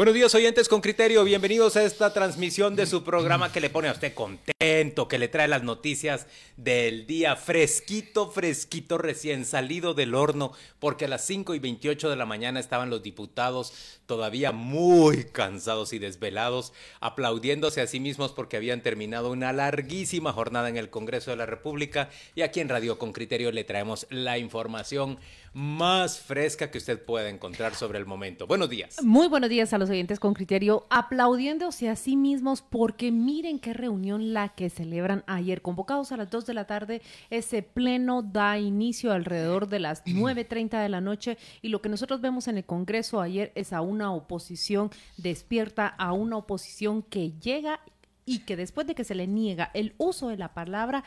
Buenos 0.00 0.14
días 0.14 0.34
oyentes 0.34 0.70
con 0.70 0.80
criterio, 0.80 1.24
bienvenidos 1.24 1.76
a 1.76 1.84
esta 1.84 2.14
transmisión 2.14 2.74
de 2.74 2.86
su 2.86 3.04
programa 3.04 3.52
que 3.52 3.60
le 3.60 3.68
pone 3.68 3.88
a 3.88 3.92
usted 3.92 4.14
contento, 4.14 5.08
que 5.08 5.18
le 5.18 5.28
trae 5.28 5.46
las 5.46 5.62
noticias 5.62 6.26
del 6.56 7.06
día 7.06 7.36
fresquito, 7.36 8.30
fresquito, 8.30 8.96
recién 8.96 9.44
salido 9.44 9.92
del 9.92 10.14
horno, 10.14 10.52
porque 10.78 11.04
a 11.04 11.08
las 11.08 11.26
5 11.26 11.54
y 11.54 11.58
28 11.58 12.08
de 12.08 12.16
la 12.16 12.24
mañana 12.24 12.60
estaban 12.60 12.88
los 12.88 13.02
diputados 13.02 13.74
todavía 14.06 14.52
muy 14.52 15.24
cansados 15.24 15.92
y 15.92 15.98
desvelados, 15.98 16.72
aplaudiéndose 17.00 17.82
a 17.82 17.86
sí 17.86 18.00
mismos 18.00 18.32
porque 18.32 18.56
habían 18.56 18.82
terminado 18.82 19.30
una 19.30 19.52
larguísima 19.52 20.32
jornada 20.32 20.70
en 20.70 20.78
el 20.78 20.88
Congreso 20.88 21.30
de 21.30 21.36
la 21.36 21.44
República. 21.44 22.08
Y 22.34 22.40
aquí 22.40 22.60
en 22.60 22.70
Radio 22.70 22.98
con 22.98 23.12
criterio 23.12 23.52
le 23.52 23.64
traemos 23.64 24.06
la 24.08 24.38
información 24.38 25.18
más 25.52 26.20
fresca 26.20 26.70
que 26.70 26.78
usted 26.78 27.02
pueda 27.02 27.28
encontrar 27.28 27.74
sobre 27.74 27.98
el 27.98 28.06
momento. 28.06 28.46
Buenos 28.46 28.70
días. 28.70 29.02
Muy 29.02 29.26
buenos 29.28 29.50
días 29.50 29.72
a 29.72 29.78
los 29.78 29.90
oyentes 29.90 30.20
con 30.20 30.34
criterio, 30.34 30.86
aplaudiéndose 30.90 31.88
a 31.88 31.96
sí 31.96 32.16
mismos 32.16 32.62
porque 32.62 33.10
miren 33.10 33.58
qué 33.58 33.72
reunión 33.72 34.32
la 34.32 34.50
que 34.50 34.70
celebran 34.70 35.24
ayer. 35.26 35.62
Convocados 35.62 36.12
a 36.12 36.16
las 36.16 36.30
2 36.30 36.46
de 36.46 36.54
la 36.54 36.66
tarde, 36.66 37.02
ese 37.30 37.62
pleno 37.62 38.22
da 38.22 38.58
inicio 38.58 39.12
alrededor 39.12 39.68
de 39.68 39.80
las 39.80 40.04
9.30 40.04 40.80
de 40.82 40.88
la 40.88 41.00
noche 41.00 41.38
y 41.62 41.68
lo 41.68 41.82
que 41.82 41.88
nosotros 41.88 42.20
vemos 42.20 42.46
en 42.48 42.58
el 42.58 42.64
Congreso 42.64 43.20
ayer 43.20 43.52
es 43.54 43.72
a 43.72 43.80
una 43.80 44.12
oposición 44.12 44.90
despierta, 45.16 45.86
a 45.86 46.12
una 46.12 46.36
oposición 46.36 47.02
que 47.02 47.32
llega 47.32 47.80
y 48.24 48.40
que 48.40 48.56
después 48.56 48.86
de 48.86 48.94
que 48.94 49.02
se 49.02 49.16
le 49.16 49.26
niega 49.26 49.70
el 49.74 49.94
uso 49.98 50.28
de 50.28 50.36
la 50.36 50.54
palabra, 50.54 51.02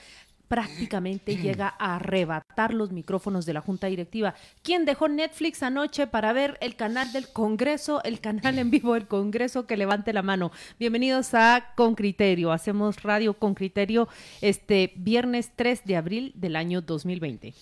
prácticamente 0.53 1.35
llega 1.35 1.73
a 1.79 1.95
arrebatar 1.95 2.75
los 2.75 2.91
micrófonos 2.91 3.47
de 3.47 3.53
la 3.53 3.61
Junta 3.61 3.87
Directiva. 3.87 4.35
¿Quién 4.61 4.85
dejó 4.85 5.07
Netflix 5.07 5.63
anoche 5.63 6.05
para 6.05 6.31
ver 6.31 6.59
el 6.61 6.75
canal 6.75 7.11
del 7.11 7.27
Congreso, 7.27 8.03
el 8.03 8.19
canal 8.19 8.59
en 8.59 8.69
vivo 8.69 8.93
del 8.93 9.07
Congreso? 9.07 9.65
Que 9.65 9.77
levante 9.77 10.13
la 10.13 10.21
mano. 10.21 10.51
Bienvenidos 10.77 11.33
a 11.33 11.71
Con 11.75 11.95
Criterio. 11.95 12.51
Hacemos 12.51 13.01
radio 13.01 13.33
con 13.33 13.55
criterio 13.55 14.07
este 14.41 14.93
viernes 14.95 15.49
3 15.55 15.85
de 15.85 15.95
abril 15.95 16.33
del 16.35 16.55
año 16.55 16.81
2020. 16.81 17.55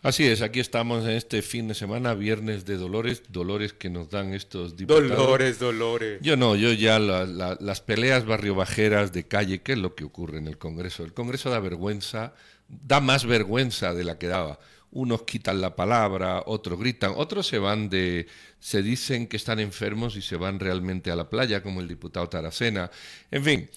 Así 0.00 0.24
es, 0.24 0.42
aquí 0.42 0.60
estamos 0.60 1.04
en 1.04 1.10
este 1.10 1.42
fin 1.42 1.66
de 1.66 1.74
semana, 1.74 2.14
viernes 2.14 2.64
de 2.64 2.76
dolores, 2.76 3.24
dolores 3.30 3.72
que 3.72 3.90
nos 3.90 4.08
dan 4.10 4.32
estos 4.32 4.76
diputados. 4.76 5.10
Dolores, 5.10 5.58
dolores. 5.58 6.20
Yo 6.22 6.36
no, 6.36 6.54
yo 6.54 6.72
ya 6.72 7.00
las 7.00 7.80
peleas 7.80 8.24
barriobajeras 8.24 9.12
de 9.12 9.26
calle, 9.26 9.60
¿qué 9.60 9.72
es 9.72 9.78
lo 9.78 9.96
que 9.96 10.04
ocurre 10.04 10.38
en 10.38 10.46
el 10.46 10.56
Congreso? 10.56 11.04
El 11.04 11.12
Congreso 11.12 11.50
da 11.50 11.58
vergüenza, 11.58 12.32
da 12.68 13.00
más 13.00 13.24
vergüenza 13.24 13.94
de 13.94 14.04
la 14.04 14.18
que 14.18 14.28
daba. 14.28 14.58
Unos 14.90 15.22
quitan 15.24 15.60
la 15.60 15.76
palabra, 15.76 16.42
otros 16.46 16.78
gritan, 16.78 17.12
otros 17.16 17.46
se 17.46 17.58
van 17.58 17.90
de, 17.90 18.26
se 18.58 18.82
dicen 18.82 19.26
que 19.26 19.36
están 19.36 19.58
enfermos 19.60 20.16
y 20.16 20.22
se 20.22 20.36
van 20.36 20.60
realmente 20.60 21.10
a 21.10 21.16
la 21.16 21.28
playa, 21.28 21.62
como 21.62 21.80
el 21.80 21.88
diputado 21.88 22.28
Taracena. 22.28 22.90
En 23.30 23.44
fin, 23.44 23.70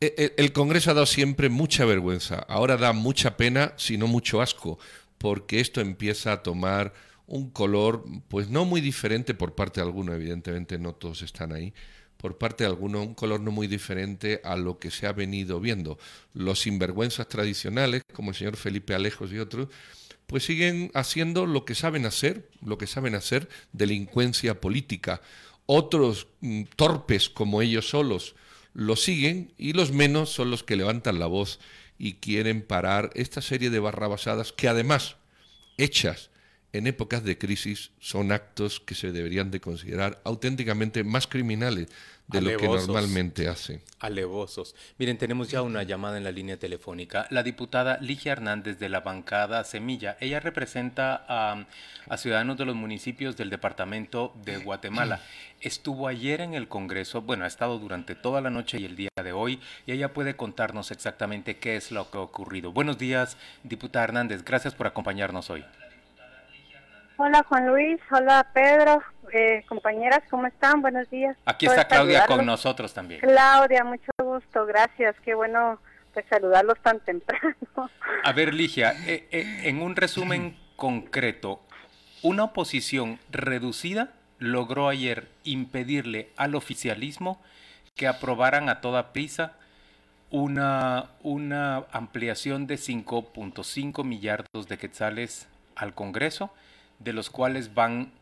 e, 0.00 0.14
e, 0.16 0.34
el 0.38 0.52
Congreso 0.52 0.90
ha 0.90 0.94
dado 0.94 1.06
siempre 1.06 1.50
mucha 1.50 1.84
vergüenza, 1.84 2.36
ahora 2.48 2.78
da 2.78 2.92
mucha 2.92 3.36
pena, 3.36 3.74
si 3.76 3.98
no 3.98 4.06
mucho 4.06 4.40
asco, 4.40 4.78
porque 5.18 5.60
esto 5.60 5.80
empieza 5.82 6.32
a 6.32 6.42
tomar 6.42 6.94
un 7.26 7.50
color, 7.50 8.04
pues 8.28 8.48
no 8.48 8.64
muy 8.64 8.80
diferente 8.80 9.34
por 9.34 9.54
parte 9.54 9.80
de 9.80 9.86
alguno, 9.86 10.14
evidentemente 10.14 10.78
no 10.78 10.94
todos 10.94 11.22
están 11.22 11.52
ahí, 11.52 11.74
por 12.24 12.38
parte 12.38 12.64
de 12.64 12.70
alguno 12.70 13.02
un 13.02 13.12
color 13.12 13.40
no 13.40 13.50
muy 13.50 13.66
diferente 13.66 14.40
a 14.44 14.56
lo 14.56 14.78
que 14.78 14.90
se 14.90 15.06
ha 15.06 15.12
venido 15.12 15.60
viendo. 15.60 15.98
Los 16.32 16.60
sinvergüenzas 16.60 17.28
tradicionales, 17.28 18.02
como 18.14 18.30
el 18.30 18.34
señor 18.34 18.56
Felipe 18.56 18.94
Alejos 18.94 19.30
y 19.30 19.38
otros, 19.38 19.68
pues 20.26 20.42
siguen 20.42 20.90
haciendo 20.94 21.44
lo 21.44 21.66
que 21.66 21.74
saben 21.74 22.06
hacer, 22.06 22.48
lo 22.64 22.78
que 22.78 22.86
saben 22.86 23.14
hacer, 23.14 23.50
delincuencia 23.74 24.58
política. 24.58 25.20
Otros 25.66 26.28
mm, 26.40 26.62
torpes 26.76 27.28
como 27.28 27.60
ellos 27.60 27.90
solos 27.90 28.36
lo 28.72 28.96
siguen 28.96 29.52
y 29.58 29.74
los 29.74 29.92
menos 29.92 30.30
son 30.30 30.50
los 30.50 30.62
que 30.62 30.76
levantan 30.76 31.18
la 31.18 31.26
voz 31.26 31.60
y 31.98 32.14
quieren 32.14 32.62
parar 32.62 33.10
esta 33.16 33.42
serie 33.42 33.68
de 33.68 33.80
barrabasadas 33.80 34.50
que 34.50 34.68
además, 34.68 35.16
hechas 35.76 36.30
en 36.74 36.88
épocas 36.88 37.22
de 37.22 37.38
crisis, 37.38 37.92
son 38.00 38.32
actos 38.32 38.80
que 38.80 38.96
se 38.96 39.12
deberían 39.12 39.52
de 39.52 39.60
considerar 39.60 40.20
auténticamente 40.24 41.04
más 41.04 41.28
criminales 41.28 41.86
de 42.26 42.40
lo 42.40 42.56
que 42.56 42.66
normalmente 42.66 43.46
hace. 43.46 43.80
Alevosos. 44.00 44.74
Miren, 44.98 45.16
tenemos 45.16 45.50
ya 45.50 45.62
una 45.62 45.84
llamada 45.84 46.18
en 46.18 46.24
la 46.24 46.32
línea 46.32 46.58
telefónica. 46.58 47.28
La 47.30 47.44
diputada 47.44 47.98
Ligia 48.00 48.32
Hernández 48.32 48.80
de 48.80 48.88
la 48.88 49.00
bancada 49.00 49.62
Semilla. 49.62 50.16
Ella 50.18 50.40
representa 50.40 51.24
a, 51.28 51.66
a 52.08 52.16
ciudadanos 52.16 52.56
de 52.56 52.64
los 52.64 52.74
municipios 52.74 53.36
del 53.36 53.50
departamento 53.50 54.34
de 54.44 54.56
Guatemala. 54.56 55.20
Estuvo 55.60 56.08
ayer 56.08 56.40
en 56.40 56.54
el 56.54 56.66
Congreso, 56.66 57.22
bueno, 57.22 57.44
ha 57.44 57.48
estado 57.48 57.78
durante 57.78 58.16
toda 58.16 58.40
la 58.40 58.50
noche 58.50 58.80
y 58.80 58.84
el 58.84 58.96
día 58.96 59.10
de 59.22 59.32
hoy, 59.32 59.60
y 59.86 59.92
ella 59.92 60.12
puede 60.12 60.34
contarnos 60.34 60.90
exactamente 60.90 61.58
qué 61.58 61.76
es 61.76 61.92
lo 61.92 62.10
que 62.10 62.18
ha 62.18 62.22
ocurrido. 62.22 62.72
Buenos 62.72 62.98
días, 62.98 63.36
diputada 63.62 64.06
Hernández. 64.06 64.44
Gracias 64.44 64.74
por 64.74 64.88
acompañarnos 64.88 65.50
hoy. 65.50 65.64
Hola 67.16 67.44
Juan 67.48 67.68
Luis, 67.68 68.00
hola 68.10 68.50
Pedro, 68.52 69.00
eh, 69.32 69.64
compañeras, 69.68 70.20
¿cómo 70.28 70.48
están? 70.48 70.82
Buenos 70.82 71.08
días. 71.10 71.36
Aquí 71.44 71.66
está 71.66 71.86
Claudia 71.86 72.26
con 72.26 72.44
nosotros 72.44 72.92
también. 72.92 73.20
Claudia, 73.20 73.84
mucho 73.84 74.10
gusto, 74.18 74.66
gracias, 74.66 75.14
qué 75.24 75.34
bueno 75.34 75.78
pues 76.12 76.26
saludarlos 76.28 76.78
tan 76.82 76.98
temprano. 77.00 77.54
A 78.24 78.32
ver, 78.32 78.52
Ligia, 78.52 78.94
eh, 79.06 79.28
eh, 79.30 79.60
en 79.64 79.80
un 79.82 79.94
resumen 79.94 80.56
concreto, 80.74 81.60
una 82.22 82.44
oposición 82.44 83.20
reducida 83.30 84.10
logró 84.38 84.88
ayer 84.88 85.28
impedirle 85.44 86.30
al 86.36 86.56
oficialismo 86.56 87.40
que 87.94 88.08
aprobaran 88.08 88.68
a 88.68 88.80
toda 88.80 89.12
prisa 89.12 89.52
una, 90.30 91.10
una 91.22 91.84
ampliación 91.92 92.66
de 92.66 92.74
5.5 92.74 94.04
millardos 94.04 94.66
de 94.68 94.78
quetzales 94.78 95.48
al 95.76 95.94
Congreso 95.94 96.50
de 96.98 97.12
los 97.12 97.30
cuales 97.30 97.74
van 97.74 98.12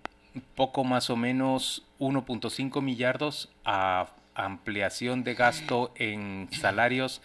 poco 0.55 0.85
más 0.85 1.11
o 1.11 1.17
menos 1.17 1.85
1.5 1.99 2.81
millardos 2.83 3.51
a 3.65 4.09
ampliación 4.35 5.25
de 5.25 5.35
gasto 5.35 5.93
en 5.97 6.49
salarios 6.53 7.21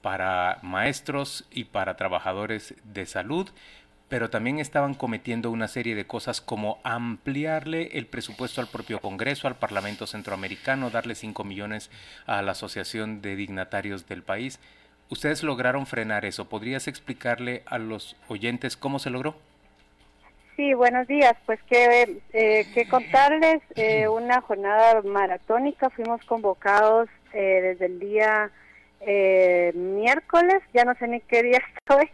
para 0.00 0.58
maestros 0.62 1.44
y 1.50 1.64
para 1.64 1.96
trabajadores 1.96 2.74
de 2.84 3.06
salud, 3.06 3.48
pero 4.08 4.30
también 4.30 4.58
estaban 4.58 4.94
cometiendo 4.94 5.50
una 5.50 5.68
serie 5.68 5.94
de 5.94 6.06
cosas 6.06 6.40
como 6.40 6.78
ampliarle 6.84 7.96
el 7.96 8.06
presupuesto 8.06 8.60
al 8.60 8.66
propio 8.66 9.00
Congreso, 9.00 9.48
al 9.48 9.56
Parlamento 9.56 10.06
Centroamericano, 10.06 10.90
darle 10.90 11.14
5 11.14 11.44
millones 11.44 11.90
a 12.26 12.42
la 12.42 12.52
Asociación 12.52 13.22
de 13.22 13.36
Dignatarios 13.36 14.06
del 14.06 14.22
país. 14.22 14.60
¿Ustedes 15.08 15.42
lograron 15.42 15.86
frenar 15.86 16.24
eso? 16.24 16.48
¿Podrías 16.48 16.88
explicarle 16.88 17.62
a 17.66 17.78
los 17.78 18.16
oyentes 18.28 18.76
cómo 18.76 18.98
se 18.98 19.10
logró? 19.10 19.36
Sí, 20.56 20.74
buenos 20.74 21.06
días. 21.06 21.34
Pues 21.46 21.58
que, 21.62 22.20
eh, 22.32 22.66
que 22.74 22.86
contarles 22.86 23.62
eh, 23.74 24.06
una 24.08 24.40
jornada 24.42 25.00
maratónica. 25.02 25.88
Fuimos 25.90 26.22
convocados 26.26 27.08
eh, 27.32 27.60
desde 27.62 27.86
el 27.86 27.98
día 27.98 28.50
eh, 29.00 29.72
miércoles, 29.74 30.62
ya 30.74 30.84
no 30.84 30.94
sé 30.96 31.08
ni 31.08 31.20
qué 31.20 31.42
día 31.42 31.58
estoy, 31.78 32.10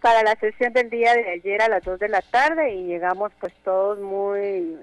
para 0.00 0.22
la 0.22 0.34
sesión 0.36 0.72
del 0.72 0.88
día 0.88 1.14
de 1.14 1.32
ayer 1.32 1.60
a 1.60 1.68
las 1.68 1.84
2 1.84 2.00
de 2.00 2.08
la 2.08 2.22
tarde 2.22 2.72
y 2.74 2.86
llegamos 2.86 3.30
pues 3.38 3.52
todos 3.62 4.00
muy, 4.00 4.76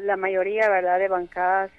la 0.00 0.16
mayoría, 0.16 0.70
¿verdad?, 0.70 0.98
de 0.98 1.08
bancadas 1.08 1.70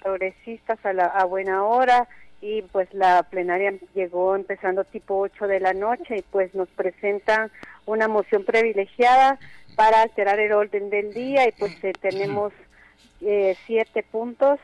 progresistas 0.00 0.78
a, 0.86 0.92
la, 0.94 1.06
a 1.06 1.24
buena 1.24 1.64
hora 1.64 2.08
y 2.40 2.62
pues 2.62 2.92
la 2.94 3.22
plenaria 3.24 3.74
llegó 3.94 4.34
empezando 4.34 4.84
tipo 4.84 5.18
8 5.18 5.46
de 5.46 5.60
la 5.60 5.74
noche 5.74 6.18
y 6.18 6.22
pues 6.22 6.54
nos 6.54 6.68
presentan 6.70 7.50
una 7.86 8.08
moción 8.08 8.44
privilegiada 8.44 9.38
para 9.76 10.02
alterar 10.02 10.40
el 10.40 10.52
orden 10.52 10.90
del 10.90 11.12
día 11.12 11.46
y 11.48 11.52
pues 11.52 11.72
eh, 11.84 11.92
tenemos 12.00 12.52
eh, 13.20 13.56
siete 13.66 14.02
puntos 14.02 14.58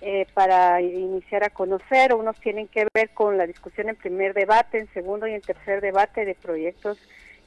eh, 0.00 0.26
para 0.34 0.80
iniciar 0.80 1.42
a 1.44 1.50
conocer. 1.50 2.14
Unos 2.14 2.38
tienen 2.40 2.68
que 2.68 2.86
ver 2.94 3.10
con 3.10 3.36
la 3.36 3.46
discusión 3.46 3.88
en 3.88 3.96
primer 3.96 4.34
debate, 4.34 4.78
en 4.78 4.92
segundo 4.92 5.26
y 5.26 5.34
en 5.34 5.40
tercer 5.40 5.80
debate 5.80 6.24
de 6.24 6.34
proyectos 6.34 6.98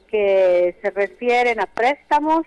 que 0.08 0.76
se 0.82 0.90
refieren 0.90 1.60
a 1.60 1.66
préstamos 1.66 2.44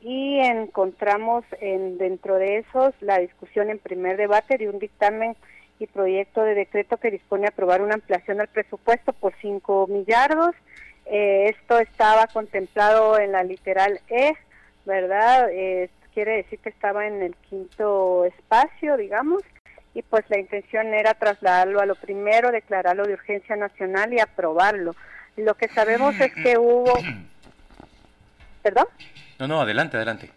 y 0.00 0.38
encontramos 0.38 1.44
en, 1.60 1.98
dentro 1.98 2.36
de 2.36 2.58
esos 2.58 2.94
la 3.00 3.18
discusión 3.18 3.70
en 3.70 3.78
primer 3.78 4.16
debate 4.16 4.58
de 4.58 4.68
un 4.68 4.78
dictamen 4.78 5.34
y 5.78 5.86
proyecto 5.86 6.42
de 6.42 6.54
decreto 6.54 6.96
que 6.96 7.10
dispone 7.10 7.46
a 7.46 7.50
aprobar 7.50 7.82
una 7.82 7.94
ampliación 7.94 8.38
del 8.38 8.48
presupuesto 8.48 9.12
por 9.12 9.34
5 9.40 9.86
millardos 9.88 10.54
eh, 11.06 11.50
esto 11.50 11.78
estaba 11.78 12.26
contemplado 12.26 13.18
en 13.18 13.32
la 13.32 13.44
literal 13.44 14.00
E, 14.08 14.32
¿verdad? 14.84 15.48
Eh, 15.52 15.88
quiere 16.12 16.38
decir 16.38 16.58
que 16.58 16.68
estaba 16.68 17.06
en 17.06 17.22
el 17.22 17.36
quinto 17.48 18.24
espacio, 18.24 18.96
digamos, 18.96 19.42
y 19.94 20.02
pues 20.02 20.24
la 20.28 20.38
intención 20.38 20.92
era 20.94 21.14
trasladarlo 21.14 21.80
a 21.80 21.86
lo 21.86 21.94
primero, 21.94 22.50
declararlo 22.50 23.04
de 23.04 23.14
urgencia 23.14 23.54
nacional 23.54 24.12
y 24.12 24.20
aprobarlo. 24.20 24.94
Lo 25.36 25.54
que 25.54 25.68
sabemos 25.68 26.18
es 26.20 26.34
que 26.34 26.58
hubo... 26.58 26.92
¿Perdón? 28.62 28.86
No, 29.38 29.46
no, 29.46 29.60
adelante, 29.60 29.96
adelante. 29.96 30.30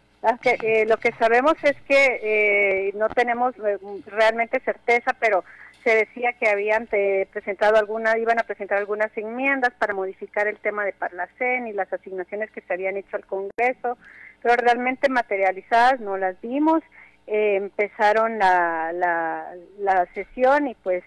Eh, 0.44 0.86
lo 0.86 0.98
que 0.98 1.14
sabemos 1.14 1.56
es 1.64 1.76
que 1.88 2.20
eh, 2.22 2.92
no 2.96 3.08
tenemos 3.10 3.56
eh, 3.58 3.78
realmente 4.08 4.60
certeza, 4.60 5.16
pero 5.20 5.44
se 5.84 5.96
decía 5.96 6.34
que 6.34 6.50
habían 6.50 6.88
presentado 6.88 7.78
alguna, 7.78 8.18
iban 8.18 8.38
a 8.38 8.44
presentar 8.44 8.80
algunas 8.80 9.16
enmiendas 9.18 9.72
para 9.80 9.94
modificar 9.94 10.46
el 10.48 10.58
tema 10.58 10.84
de 10.84 10.92
Parlacén 10.92 11.68
y 11.68 11.74
las 11.74 11.92
asignaciones 11.94 12.52
que 12.52 12.60
se 12.60 12.74
habían 12.74 12.98
hecho 12.98 13.16
al 13.16 13.26
Congreso, 13.26 13.98
pero 14.42 14.56
realmente 14.58 15.08
materializadas 15.08 16.02
no 16.02 16.18
las 16.18 16.40
vimos. 16.42 16.84
empezaron 17.28 18.40
la, 18.40 18.92
la, 18.92 19.54
la, 19.78 20.06
sesión 20.14 20.68
y 20.68 20.76
pues 20.76 21.02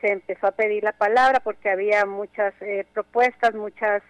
se 0.00 0.08
empezó 0.08 0.48
a 0.48 0.56
pedir 0.56 0.82
la 0.82 0.92
palabra 0.92 1.38
porque 1.38 1.70
había 1.70 2.04
muchas 2.04 2.52
propuestas, 2.92 3.54
muchas 3.54 4.02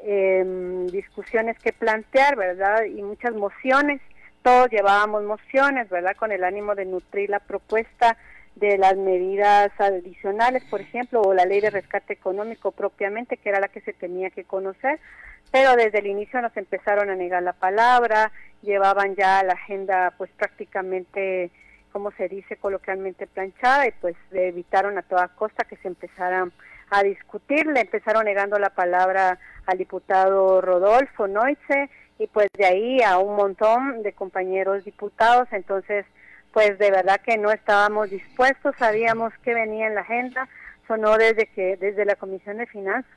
eh, 0.00 0.44
discusiones 0.92 1.58
que 1.58 1.72
plantear, 1.72 2.36
¿verdad? 2.36 2.84
Y 2.84 3.02
muchas 3.02 3.34
mociones. 3.34 4.00
Todos 4.42 4.70
llevábamos 4.70 5.24
mociones, 5.24 5.88
¿verdad? 5.88 6.16
Con 6.16 6.32
el 6.32 6.44
ánimo 6.44 6.74
de 6.74 6.84
nutrir 6.84 7.30
la 7.30 7.40
propuesta 7.40 8.16
de 8.56 8.78
las 8.78 8.96
medidas 8.96 9.70
adicionales, 9.78 10.64
por 10.64 10.80
ejemplo, 10.80 11.20
o 11.20 11.34
la 11.34 11.44
ley 11.44 11.60
de 11.60 11.70
rescate 11.70 12.14
económico 12.14 12.72
propiamente, 12.72 13.36
que 13.36 13.50
era 13.50 13.60
la 13.60 13.68
que 13.68 13.82
se 13.82 13.92
tenía 13.92 14.30
que 14.30 14.44
conocer, 14.44 14.98
pero 15.52 15.76
desde 15.76 15.98
el 15.98 16.06
inicio 16.06 16.40
nos 16.40 16.56
empezaron 16.56 17.10
a 17.10 17.14
negar 17.14 17.42
la 17.42 17.52
palabra, 17.52 18.32
llevaban 18.62 19.14
ya 19.14 19.42
la 19.42 19.52
agenda 19.52 20.14
pues 20.16 20.30
prácticamente, 20.36 21.50
como 21.92 22.10
se 22.12 22.28
dice 22.28 22.56
coloquialmente, 22.56 23.26
planchada 23.26 23.86
y 23.86 23.92
pues 24.00 24.16
evitaron 24.32 24.96
a 24.96 25.02
toda 25.02 25.28
costa 25.28 25.64
que 25.64 25.76
se 25.76 25.88
empezara 25.88 26.48
a 26.90 27.02
discutir, 27.02 27.66
le 27.66 27.80
empezaron 27.80 28.24
negando 28.24 28.58
la 28.58 28.70
palabra 28.70 29.38
al 29.66 29.78
diputado 29.78 30.60
Rodolfo 30.60 31.26
Noitze 31.26 31.90
y 32.18 32.26
pues 32.28 32.48
de 32.56 32.66
ahí 32.66 33.02
a 33.02 33.18
un 33.18 33.36
montón 33.36 34.02
de 34.02 34.12
compañeros 34.12 34.84
diputados, 34.84 35.48
entonces 35.52 36.06
pues 36.52 36.78
de 36.78 36.90
verdad 36.90 37.20
que 37.20 37.36
no 37.36 37.50
estábamos 37.50 38.10
dispuestos, 38.10 38.74
sabíamos 38.78 39.32
que 39.42 39.52
venía 39.52 39.86
en 39.86 39.94
la 39.94 40.00
agenda, 40.00 40.48
sonó 40.86 41.18
desde 41.18 41.46
que 41.46 41.76
desde 41.76 42.04
la 42.04 42.16
Comisión 42.16 42.58
de 42.58 42.66
Finanzas 42.66 43.10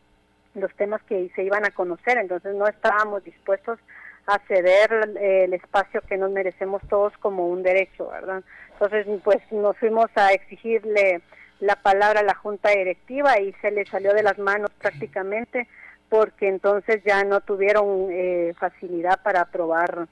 los 0.56 0.74
temas 0.76 1.02
que 1.04 1.30
se 1.36 1.44
iban 1.44 1.64
a 1.64 1.72
conocer, 1.72 2.18
entonces 2.18 2.56
no 2.56 2.68
estábamos 2.68 3.24
dispuestos 3.24 3.80
a 4.26 4.40
ceder 4.48 5.18
el 5.20 5.54
espacio 5.54 6.02
que 6.02 6.18
nos 6.18 6.32
merecemos 6.32 6.82
todos 6.90 7.18
como 7.18 7.48
un 7.48 7.64
derecho, 7.64 8.10
¿verdad? 8.10 8.44
Entonces, 8.74 9.08
pues 9.24 9.40
nos 9.52 9.76
fuimos 9.78 10.10
a 10.16 10.34
exigirle 10.34 11.22
la 11.60 11.76
palabra 11.76 12.22
a 12.22 12.24
la 12.24 12.36
junta 12.36 12.70
directiva 12.70 13.40
y 13.40 13.54
se 13.62 13.72
le 13.72 13.86
salió 13.86 14.14
de 14.14 14.24
las 14.24 14.38
manos 14.38 14.72
prácticamente 14.80 15.68
porque 16.10 16.48
entonces 16.48 17.04
ya 17.06 17.24
no 17.24 17.42
tuvieron 17.42 18.08
eh, 18.12 18.54
facilidad 18.60 19.22
para 19.22 19.42
aprobar 19.42 20.08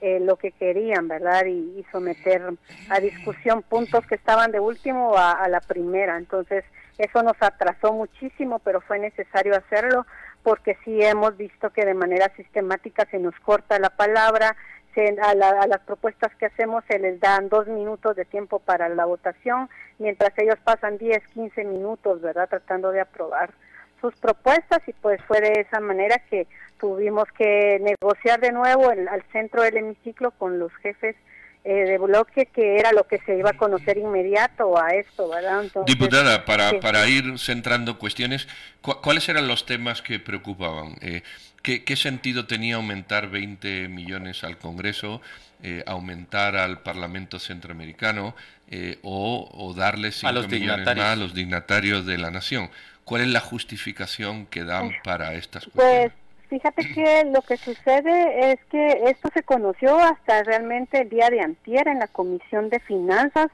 eh, 0.00 0.18
lo 0.20 0.36
que 0.36 0.50
querían, 0.50 1.06
¿verdad? 1.08 1.46
Y, 1.46 1.84
someter 1.92 2.42
a 2.88 3.00
discusión 3.00 3.62
puntos 3.62 4.06
que 4.06 4.14
estaban 4.14 4.50
de 4.50 4.58
último 4.58 5.16
a, 5.16 5.46
la 5.48 5.60
primera. 5.60 6.16
Entonces, 6.16 6.64
eso 6.96 7.22
nos 7.22 7.36
atrasó 7.40 7.92
muchísimo, 7.92 8.58
pero 8.60 8.80
fue 8.80 8.98
necesario 8.98 9.54
hacerlo 9.56 10.06
porque 10.42 10.76
sí 10.84 11.00
hemos 11.02 11.36
visto 11.36 11.70
que 11.70 11.84
de 11.84 11.94
manera 11.94 12.32
sistemática 12.34 13.06
se 13.10 13.18
nos 13.18 13.38
corta 13.40 13.78
la 13.78 13.90
palabra, 13.90 14.56
se, 14.94 15.16
a, 15.20 15.30
a, 15.30 15.66
las 15.66 15.80
propuestas 15.80 16.34
que 16.36 16.46
hacemos 16.46 16.84
se 16.88 16.98
les 16.98 17.20
dan 17.20 17.48
dos 17.48 17.66
minutos 17.66 18.16
de 18.16 18.24
tiempo 18.24 18.58
para 18.58 18.88
la 18.88 19.04
votación, 19.04 19.68
mientras 19.98 20.36
ellos 20.38 20.58
pasan 20.64 20.98
10, 20.98 21.26
15 21.28 21.64
minutos, 21.64 22.20
¿verdad?, 22.20 22.48
tratando 22.48 22.90
de 22.90 23.00
aprobar 23.00 23.50
sus 24.00 24.14
propuestas 24.16 24.80
y 24.86 24.92
pues 24.94 25.22
fue 25.22 25.40
de 25.40 25.60
esa 25.60 25.80
manera 25.80 26.18
que 26.28 26.46
tuvimos 26.78 27.24
que 27.38 27.78
negociar 27.80 28.40
de 28.40 28.52
nuevo 28.52 28.90
al 28.90 29.22
centro 29.30 29.62
del 29.62 29.76
hemiciclo 29.76 30.32
con 30.32 30.58
los 30.58 30.74
jefes 30.76 31.14
eh, 31.64 31.84
de 31.84 31.98
bloque 31.98 32.46
que 32.46 32.76
era 32.78 32.92
lo 32.92 33.06
que 33.06 33.18
se 33.18 33.36
iba 33.36 33.50
a 33.50 33.56
conocer 33.56 33.96
inmediato 33.96 34.76
a 34.76 34.90
esto, 34.90 35.28
¿verdad? 35.28 35.64
Diputada, 35.86 36.44
para, 36.44 36.80
para 36.80 37.06
ir 37.08 37.38
centrando 37.38 37.98
cuestiones, 37.98 38.48
¿cuáles 38.80 39.28
eran 39.28 39.46
los 39.46 39.64
temas 39.64 40.02
que 40.02 40.18
preocupaban? 40.18 40.96
Eh, 41.00 41.22
¿qué, 41.62 41.84
¿qué, 41.84 41.94
sentido 41.94 42.46
tenía 42.46 42.76
aumentar 42.76 43.30
20 43.30 43.86
millones 43.88 44.42
al 44.42 44.58
Congreso, 44.58 45.20
eh, 45.62 45.84
aumentar 45.86 46.56
al 46.56 46.80
Parlamento 46.80 47.38
Centroamericano 47.38 48.34
o, 49.02 49.48
o, 49.52 49.74
darle 49.74 50.10
5 50.10 50.32
millones 50.48 50.86
más 50.86 50.98
a 50.98 51.16
los 51.16 51.32
dignatarios 51.32 52.06
de 52.06 52.18
la 52.18 52.32
nación? 52.32 52.70
¿Cuál 53.04 53.22
es 53.22 53.28
la 53.28 53.40
justificación 53.40 54.46
que 54.46 54.64
dan 54.64 54.90
para 55.04 55.34
estas 55.34 55.66
cuestiones? 55.66 56.10
Pues 56.12 56.21
fíjate 56.52 56.82
que 56.92 57.24
lo 57.32 57.40
que 57.40 57.56
sucede 57.56 58.52
es 58.52 58.62
que 58.66 59.04
esto 59.06 59.30
se 59.32 59.42
conoció 59.42 59.98
hasta 59.98 60.42
realmente 60.42 61.00
el 61.00 61.08
día 61.08 61.30
de 61.30 61.40
antier 61.40 61.88
en 61.88 61.98
la 61.98 62.08
Comisión 62.08 62.68
de 62.68 62.78
Finanzas, 62.78 63.46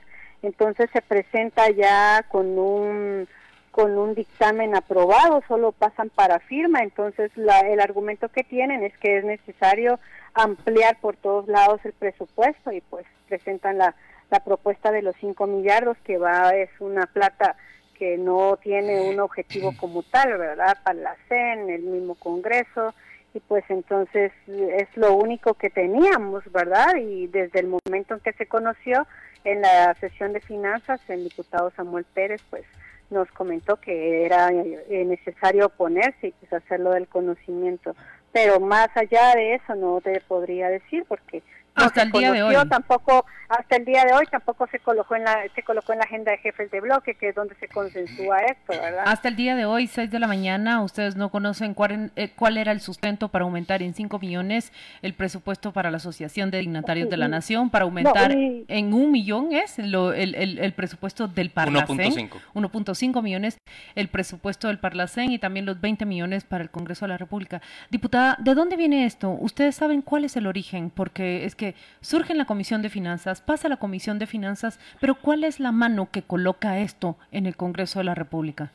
entonces 0.43 0.91
se 0.93 1.01
presenta 1.01 1.71
ya 1.71 2.25
con 2.29 2.59
un 2.59 3.29
con 3.71 3.97
un 3.97 4.17
dictamen 4.17 4.75
aprobado, 4.75 5.45
solo 5.47 5.71
pasan 5.71 6.11
para 6.11 6.41
firma, 6.41 6.83
entonces 6.83 7.31
la, 7.37 7.61
el 7.61 7.79
argumento 7.79 8.29
que 8.31 8.43
tienen 8.43 8.83
es 8.83 8.99
que 8.99 9.19
es 9.19 9.25
necesario 9.25 10.01
ampliar 10.35 10.99
por 11.01 11.15
todos 11.15 11.47
lados 11.47 11.81
el 11.85 11.93
presupuesto 11.93 12.73
y 12.73 12.81
pues 12.81 13.07
presentan 13.29 13.79
la, 13.79 13.95
la 14.31 14.41
propuesta 14.41 14.91
de 14.91 15.03
los 15.03 15.15
5 15.21 15.47
millardos 15.47 15.97
que 16.03 16.19
va 16.19 16.51
es 16.51 16.71
una 16.81 17.07
plata 17.07 17.55
que 17.99 18.17
no 18.17 18.57
tiene 18.63 19.01
un 19.01 19.21
objetivo 19.21 19.75
como 19.77 20.03
tal, 20.03 20.39
¿verdad? 20.39 20.79
Para 20.85 20.99
la 20.99 21.17
CEN, 21.29 21.69
el 21.71 21.83
mismo 21.83 22.15
Congreso, 22.15 22.95
y 23.35 23.41
pues 23.41 23.65
entonces 23.69 24.33
es 24.47 24.89
lo 24.97 25.15
único 25.15 25.55
que 25.55 25.71
teníamos, 25.71 26.45
¿verdad? 26.53 26.97
Y 26.97 27.27
desde 27.27 27.61
el 27.61 27.67
momento 27.67 28.15
en 28.15 28.21
que 28.21 28.33
se 28.33 28.47
conoció 28.47 29.07
en 29.45 29.63
la 29.63 29.95
sesión 29.95 30.33
de 30.33 30.41
finanzas, 30.41 31.01
el 31.09 31.25
diputado 31.25 31.71
Samuel 31.77 32.05
Pérez, 32.15 32.41
pues 32.51 32.65
nos 33.11 33.31
comentó 33.33 33.77
que 33.77 34.25
era 34.25 34.51
eh, 34.51 35.05
necesario 35.07 35.67
oponerse 35.67 36.29
y 36.29 36.33
pues 36.33 36.53
hacerlo 36.53 36.91
del 36.91 37.09
conocimiento. 37.09 37.95
Pero 38.33 38.61
más 38.61 38.89
allá 38.95 39.35
de 39.35 39.55
eso 39.55 39.75
no 39.75 40.01
te 40.01 40.21
podría 40.21 40.69
decir 40.69 41.05
porque 41.09 41.43
hasta 41.79 42.03
el 42.03 42.13
día 42.13 42.33
de 42.33 42.43
hoy. 42.43 42.55
tampoco 42.69 43.25
hasta 43.49 43.77
el 43.77 43.85
día 43.85 44.05
de 44.05 44.13
hoy 44.13 44.27
tampoco 44.31 44.67
se 44.67 44.79
colocó 44.79 45.17
en 45.17 45.25
la 45.25 45.43
se 45.55 45.63
colocó 45.63 45.93
en 45.93 46.01
la 46.01 46.05
agenda 46.05 46.33
de 46.33 46.39
jefes 46.39 46.71
de 46.71 46.81
bloque 46.81 47.15
que 47.15 47.31
es 47.31 47.35
donde 47.35 47.55
se 47.57 47.69
consensúa 47.69 48.41
esto 48.41 48.73
verdad 48.81 49.05
hasta 49.07 49.29
el 49.29 49.37
día 49.37 49.57
de 49.57 49.65
hoy 49.65 49.87
6 49.87 50.11
de 50.11 50.19
la 50.19 50.27
mañana 50.27 50.83
ustedes 50.83 51.17
no 51.17 51.31
conocen 51.31 51.75
cuál, 51.75 52.13
eh, 52.17 52.31
cuál 52.37 52.59
era 52.59 52.73
el 52.73 52.81
sustento 52.81 53.29
para 53.29 53.45
aumentar 53.45 53.83
en 53.83 53.95
5 53.95 54.19
millones 54.19 54.73
el 55.03 55.15
presupuesto 55.15 55.73
para 55.73 55.91
la 55.91 55.97
asociación 55.97 56.51
de 56.51 56.59
dignatarios 56.59 57.09
de 57.09 57.17
la 57.17 57.29
nación 57.29 57.71
para 57.71 57.85
aumentar 57.85 58.33
en 58.33 58.93
un 58.93 59.13
millón 59.13 59.53
es 59.53 59.79
lo, 59.79 60.13
el, 60.13 60.35
el, 60.35 60.73
presupuesto 60.73 61.29
del 61.29 61.51
Parlacén. 61.51 62.31
1.5 62.55 63.23
millones 63.23 63.59
el 63.95 64.09
presupuesto 64.09 64.69
del 64.69 64.79
Parlacén 64.79 65.33
y 65.33 65.39
también 65.39 65.67
los 65.67 65.81
20 65.81 66.05
millones 66.05 66.45
para 66.45 66.63
el 66.63 66.71
Congreso 66.71 67.05
de 67.05 67.11
la 67.11 67.19
República. 67.19 67.61
Diputada 67.91 68.37
de 68.39 68.55
dónde 68.55 68.77
viene 68.77 69.07
esto 69.07 69.31
ustedes 69.31 69.77
saben 69.77 70.03
cuál 70.03 70.25
es 70.25 70.37
el 70.37 70.47
origen 70.47 70.91
porque 70.91 71.45
es 71.45 71.55
que 71.55 71.68
surge 72.01 72.33
en 72.33 72.39
la 72.39 72.45
Comisión 72.45 72.83
de 72.83 72.91
Finanzas, 72.91 73.41
pasa 73.41 73.69
a 73.69 73.71
la 73.71 73.77
Comisión 73.77 74.19
de 74.19 74.27
Finanzas, 74.27 74.79
pero 75.01 75.15
¿cuál 75.15 75.45
es 75.45 75.61
la 75.61 75.73
mano 75.73 76.11
que 76.11 76.23
coloca 76.23 76.79
esto 76.79 77.17
en 77.33 77.47
el 77.47 77.57
Congreso 77.57 77.99
de 77.99 78.05
la 78.05 78.15
República? 78.15 78.73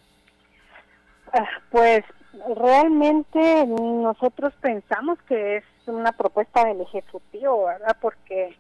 Ah, 1.34 1.48
pues 1.72 2.04
realmente 2.56 3.66
nosotros 3.68 4.54
pensamos 4.62 5.20
que 5.28 5.58
es 5.58 5.64
una 5.88 6.12
propuesta 6.12 6.66
del 6.66 6.82
Ejecutivo, 6.82 7.66
¿verdad? 7.66 7.98
Porque 8.02 8.56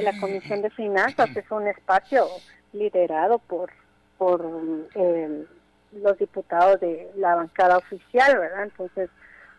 la 0.00 0.18
Comisión 0.20 0.62
de 0.62 0.70
Finanzas 0.70 1.34
es 1.36 1.50
un 1.50 1.66
espacio 1.66 2.26
liderado 2.72 3.38
por, 3.38 3.70
por 4.18 4.44
eh, 4.94 5.44
los 5.92 6.18
diputados 6.18 6.80
de 6.80 7.10
la 7.16 7.34
bancada 7.34 7.78
oficial, 7.78 8.38
¿verdad? 8.38 8.64
Entonces, 8.64 9.10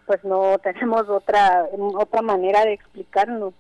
pues 0.06 0.24
no 0.24 0.58
tenemos 0.60 1.08
otra 1.10 1.66
otra 1.96 2.22
manera 2.22 2.66
de 2.66 2.74
explicarnos 2.74 3.54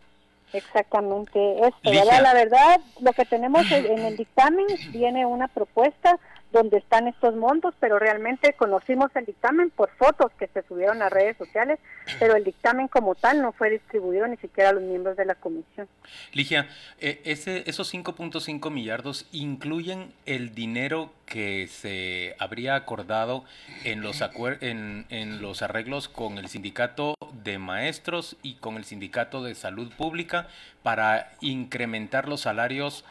Exactamente, 0.53 1.67
esto, 1.67 1.91
La 2.21 2.33
verdad, 2.33 2.79
lo 3.01 3.11
que 3.13 3.25
tenemos 3.25 3.69
en 3.71 3.99
el 3.99 4.15
dictamen 4.15 4.67
viene 4.91 5.25
una 5.25 5.47
propuesta 5.47 6.19
donde 6.53 6.77
están 6.77 7.07
estos 7.07 7.35
montos, 7.35 7.73
pero 7.79 7.99
realmente 7.99 8.53
conocimos 8.53 9.13
el 9.15 9.25
dictamen 9.25 9.71
por 9.71 9.89
fotos 9.97 10.31
que 10.37 10.47
se 10.47 10.61
subieron 10.61 11.01
a 11.01 11.09
redes 11.09 11.35
sociales, 11.35 11.79
pero 12.19 12.35
el 12.35 12.43
dictamen 12.43 12.87
como 12.87 13.15
tal 13.15 13.41
no 13.41 13.51
fue 13.51 13.71
distribuido 13.71 14.27
ni 14.27 14.37
siquiera 14.37 14.69
a 14.69 14.73
los 14.73 14.83
miembros 14.83 15.17
de 15.17 15.25
la 15.25 15.35
comisión. 15.35 15.87
Ligia, 16.31 16.69
eh, 16.99 17.21
ese, 17.25 17.67
esos 17.67 17.91
5.5 17.91 18.69
millardos 18.71 19.27
incluyen 19.31 20.13
el 20.27 20.53
dinero 20.53 21.11
que 21.25 21.67
se 21.67 22.35
habría 22.37 22.75
acordado 22.75 23.43
en 23.83 24.01
los, 24.01 24.21
en, 24.61 25.05
en 25.09 25.41
los 25.41 25.63
arreglos 25.63 26.07
con 26.07 26.37
el 26.37 26.49
sindicato 26.49 27.15
de 27.43 27.57
maestros 27.57 28.37
y 28.43 28.55
con 28.55 28.77
el 28.77 28.85
sindicato 28.85 29.43
de 29.43 29.55
salud 29.55 29.91
pública 29.97 30.47
para 30.83 31.31
incrementar 31.41 32.27
los 32.27 32.41
salarios 32.41 33.03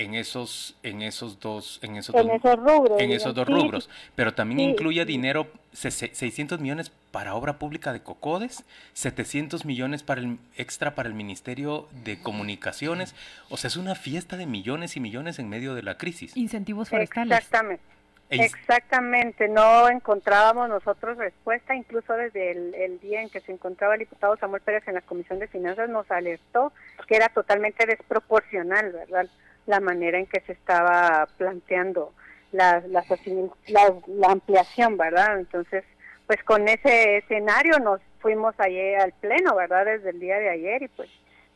en 0.00 0.14
esos 0.14 0.76
en 0.82 1.02
esos 1.02 1.38
dos 1.40 1.78
en 1.82 1.96
esos, 1.96 2.14
en 2.14 2.26
dos, 2.26 2.36
esos 2.36 2.56
rubros. 2.56 3.00
en 3.00 3.10
esos 3.12 3.34
dos 3.34 3.46
sí. 3.46 3.52
rubros, 3.52 3.90
pero 4.16 4.32
también 4.34 4.58
Sí, 4.60 4.64
incluye 4.64 5.02
sí. 5.02 5.06
dinero 5.06 5.46
se- 5.72 5.90
se- 5.90 6.14
600 6.14 6.58
millones 6.58 6.90
para 7.12 7.34
obra 7.34 7.58
pública 7.58 7.92
de 7.92 8.00
Cocodes, 8.02 8.64
700 8.94 9.64
millones 9.64 10.02
para 10.02 10.20
el 10.22 10.38
extra 10.56 10.94
para 10.94 11.08
el 11.08 11.14
Ministerio 11.14 11.86
de 12.04 12.18
Comunicaciones, 12.20 13.14
o 13.50 13.56
sea, 13.56 13.68
es 13.68 13.76
una 13.76 13.94
fiesta 13.94 14.36
de 14.36 14.46
millones 14.46 14.96
y 14.96 15.00
millones 15.00 15.38
en 15.38 15.48
medio 15.48 15.74
de 15.74 15.82
la 15.82 15.96
crisis. 15.98 16.36
Incentivos 16.36 16.88
forestales. 16.88 17.36
Exactamente. 17.38 17.82
E 18.30 18.44
Exactamente, 18.44 19.48
no 19.48 19.88
encontrábamos 19.90 20.68
nosotros 20.68 21.18
respuesta, 21.18 21.74
incluso 21.74 22.12
desde 22.14 22.52
el, 22.52 22.74
el 22.76 23.00
día 23.00 23.22
en 23.22 23.28
que 23.28 23.40
se 23.40 23.50
encontraba 23.52 23.94
el 23.94 24.00
diputado 24.00 24.36
Samuel 24.36 24.62
Pérez 24.62 24.86
en 24.86 24.94
la 24.94 25.00
Comisión 25.00 25.40
de 25.40 25.48
Finanzas 25.48 25.88
nos 25.90 26.08
alertó 26.12 26.72
que 27.08 27.16
era 27.16 27.28
totalmente 27.28 27.84
desproporcional, 27.86 28.92
¿verdad? 28.92 29.26
La 29.66 29.80
manera 29.80 30.18
en 30.18 30.26
que 30.26 30.40
se 30.40 30.52
estaba 30.52 31.28
planteando 31.36 32.12
la, 32.52 32.82
la, 32.88 34.28
ampliación, 34.28 34.96
¿verdad? 34.96 35.38
Entonces, 35.38 35.84
pues 36.26 36.42
con 36.44 36.68
ese 36.68 37.18
escenario 37.18 37.78
nos 37.78 38.00
fuimos 38.20 38.54
ayer 38.58 39.00
al 39.00 39.12
pleno, 39.12 39.54
¿verdad? 39.56 39.84
Desde 39.84 40.10
el 40.10 40.20
día 40.20 40.38
de 40.38 40.50
ayer 40.50 40.82
y 40.82 40.88
pues 40.88 41.08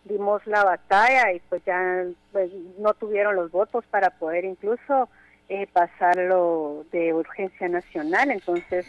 dimos 0.04 0.46
la 0.46 0.64
batalla 0.64 1.32
y 1.32 1.40
pues 1.48 1.62
ya 1.64 2.04
pues, 2.32 2.50
no 2.78 2.94
tuvieron 2.94 3.36
los 3.36 3.50
votos 3.50 3.84
para 3.90 4.10
poder 4.10 4.44
incluso 4.44 5.08
eh, 5.48 5.66
pasarlo 5.72 6.84
de 6.92 7.12
urgencia 7.12 7.68
nacional. 7.68 8.30
Entonces, 8.30 8.86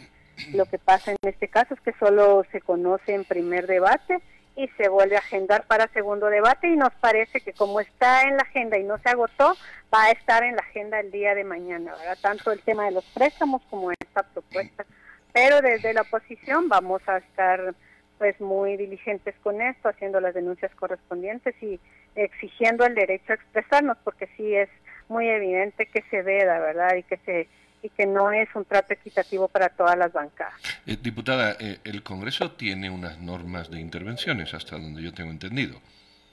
lo 0.52 0.66
que 0.66 0.78
pasa 0.78 1.12
en 1.12 1.16
este 1.22 1.48
caso 1.48 1.74
es 1.74 1.80
que 1.80 1.92
solo 1.98 2.44
se 2.52 2.60
conoce 2.60 3.14
en 3.14 3.24
primer 3.24 3.66
debate 3.66 4.20
y 4.56 4.68
se 4.68 4.88
vuelve 4.88 5.16
a 5.16 5.20
agendar 5.20 5.66
para 5.66 5.86
segundo 5.88 6.26
debate 6.26 6.68
y 6.68 6.76
nos 6.76 6.92
parece 6.94 7.40
que 7.42 7.52
como 7.52 7.78
está 7.78 8.22
en 8.22 8.36
la 8.36 8.42
agenda 8.42 8.78
y 8.78 8.84
no 8.84 8.96
se 8.98 9.10
agotó, 9.10 9.54
va 9.94 10.04
a 10.04 10.10
estar 10.10 10.42
en 10.42 10.56
la 10.56 10.62
agenda 10.62 10.98
el 10.98 11.10
día 11.10 11.34
de 11.34 11.44
mañana, 11.44 11.94
¿verdad? 11.94 12.18
Tanto 12.20 12.50
el 12.50 12.62
tema 12.62 12.86
de 12.86 12.92
los 12.92 13.04
préstamos 13.04 13.62
como 13.68 13.90
esta 13.92 14.22
propuesta. 14.22 14.86
Pero 15.32 15.60
desde 15.60 15.92
la 15.92 16.02
oposición 16.02 16.68
vamos 16.70 17.02
a 17.06 17.18
estar 17.18 17.74
pues 18.16 18.40
muy 18.40 18.78
diligentes 18.78 19.34
con 19.42 19.60
esto, 19.60 19.90
haciendo 19.90 20.20
las 20.20 20.32
denuncias 20.32 20.74
correspondientes 20.74 21.54
y 21.62 21.78
exigiendo 22.14 22.86
el 22.86 22.94
derecho 22.94 23.32
a 23.32 23.36
expresarnos, 23.36 23.98
porque 24.02 24.26
sí 24.38 24.56
es 24.56 24.70
muy 25.08 25.28
evidente 25.28 25.84
que 25.84 26.02
se 26.10 26.22
veda, 26.22 26.58
¿verdad? 26.58 26.96
Y 26.96 27.02
que 27.02 27.18
se 27.18 27.46
y 27.82 27.88
que 27.90 28.06
no 28.06 28.32
es 28.32 28.48
un 28.54 28.64
trato 28.64 28.94
equitativo 28.94 29.48
para 29.48 29.68
todas 29.68 29.96
las 29.96 30.12
bancadas. 30.12 30.54
Eh, 30.86 30.96
diputada, 31.00 31.56
eh, 31.58 31.78
el 31.84 32.02
Congreso 32.02 32.52
tiene 32.52 32.90
unas 32.90 33.18
normas 33.18 33.70
de 33.70 33.80
intervenciones, 33.80 34.54
hasta 34.54 34.78
donde 34.78 35.02
yo 35.02 35.12
tengo 35.12 35.30
entendido. 35.30 35.80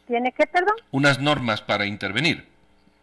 ¿Tiene 0.08 0.32
que, 0.32 0.48
perdón? 0.48 0.76
Unas 0.92 1.20
normas 1.20 1.62
para 1.62 1.86
intervenir. 1.86 2.46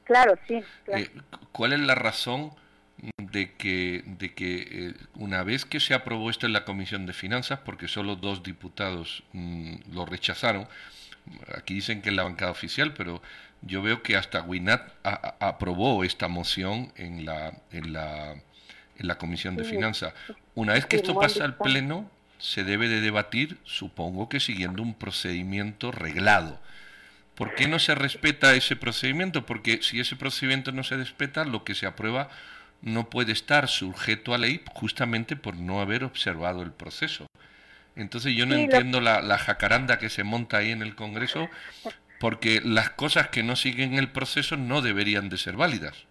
Claro, 0.04 0.36
sí. 0.48 0.62
claro. 0.84 1.02
Eh, 1.02 1.10
¿Cuál 1.52 1.72
es 1.72 1.80
la 1.80 1.94
razón 1.94 2.52
de 3.16 3.52
que, 3.54 4.02
de 4.04 4.34
que 4.34 4.94
una 5.14 5.42
vez 5.42 5.64
que 5.64 5.80
se 5.80 5.94
aprobó 5.94 6.28
esto 6.28 6.46
en 6.46 6.52
la 6.52 6.64
Comisión 6.64 7.06
de 7.06 7.12
Finanzas, 7.12 7.60
porque 7.60 7.88
solo 7.88 8.16
dos 8.16 8.42
diputados 8.42 9.22
mm, 9.32 9.92
lo 9.92 10.04
rechazaron, 10.04 10.66
aquí 11.54 11.74
dicen 11.74 12.02
que 12.02 12.10
es 12.10 12.16
la 12.16 12.24
bancada 12.24 12.50
oficial, 12.50 12.92
pero 12.94 13.22
yo 13.62 13.82
veo 13.82 14.02
que 14.02 14.16
hasta 14.16 14.42
Winat 14.42 14.90
a- 15.04 15.36
a- 15.40 15.48
aprobó 15.48 16.02
esta 16.04 16.28
moción 16.28 16.92
en 16.96 17.24
la, 17.26 17.52
en 17.72 17.92
la, 17.92 18.32
en 18.32 19.06
la 19.08 19.16
Comisión 19.18 19.56
de 19.56 19.64
Sí. 19.64 19.70
Finanzas. 19.70 20.14
Una 20.54 20.72
vez 20.74 20.86
que 20.86 20.96
esto 20.96 21.14
pasa 21.14 21.44
al. 21.44 21.56
Pleno, 21.56 22.10
se 22.38 22.64
debe 22.64 22.88
de 22.88 23.00
debatir, 23.00 23.58
supongo 23.64 24.28
que 24.28 24.40
siguiendo 24.40 24.82
un 24.82 24.94
procedimiento 24.94 25.92
reglado. 25.92 26.58
¿Por 27.34 27.54
qué 27.54 27.68
no 27.68 27.78
se 27.78 27.94
respeta 27.94 28.54
ese 28.54 28.76
procedimiento? 28.76 29.46
Porque 29.46 29.80
si 29.82 30.00
ese 30.00 30.16
procedimiento 30.16 30.72
no 30.72 30.82
se 30.84 30.96
respeta, 30.96 31.44
lo 31.44 31.64
que 31.64 31.74
se 31.74 31.86
aprueba 31.86 32.28
no 32.82 33.08
puede 33.10 33.32
estar 33.32 33.68
sujeto 33.68 34.32
a 34.34 34.38
ley 34.38 34.62
justamente 34.74 35.36
por 35.36 35.56
no 35.56 35.80
haber 35.82 36.04
observado 36.04 36.62
el 36.62 36.72
proceso. 36.72 37.26
Entonces 37.96 38.34
yo 38.34 38.46
no 38.46 38.54
Sí, 38.54 38.58
lo- 38.58 38.64
entiendo 38.64 39.00
la, 39.00 39.20
la 39.20 39.36
jacaranda 39.38 39.98
que 39.98 40.08
se 40.08 40.22
monta 40.24 40.58
ahí 40.58 40.70
en 40.70 40.80
el 40.82 40.94
Congreso, 40.94 41.48
porque 42.20 42.60
las 42.62 42.90
cosas 42.90 43.28
que 43.28 43.42
no 43.42 43.56
siguen 43.56 43.94
el 43.94 44.12
proceso 44.12 44.56
no 44.58 44.82
deberían 44.82 45.30
de 45.30 45.38
ser 45.38 45.56
válidas. 45.56 46.06